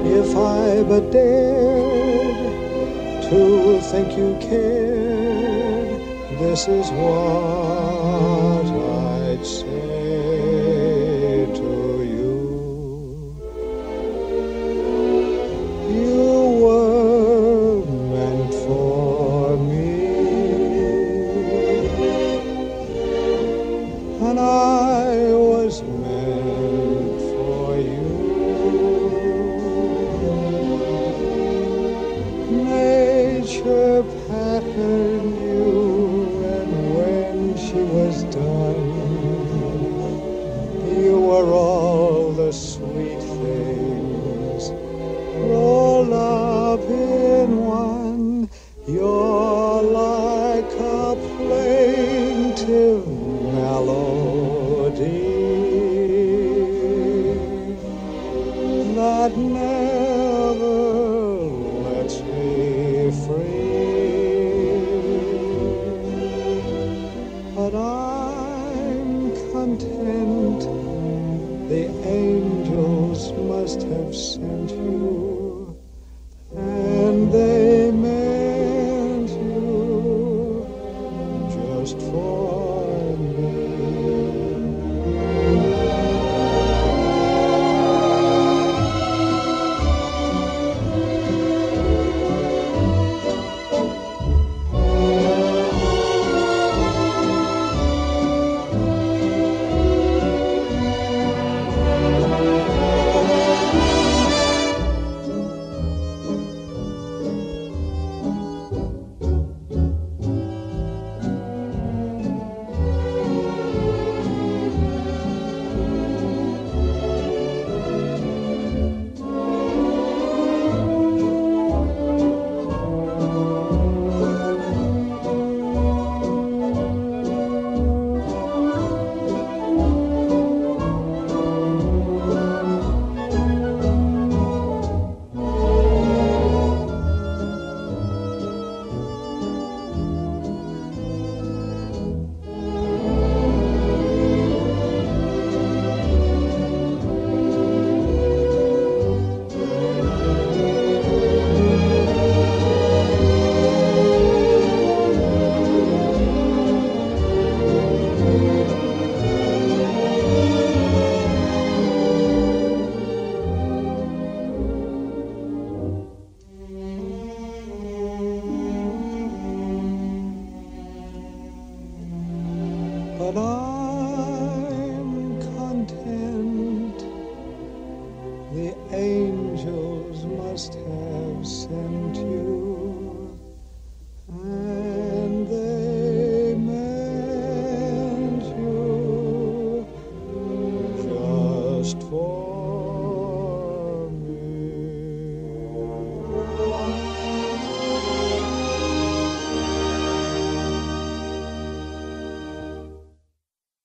[0.04, 2.36] If I but dared
[3.30, 5.29] to think you cared.
[6.40, 9.89] This is what I'd say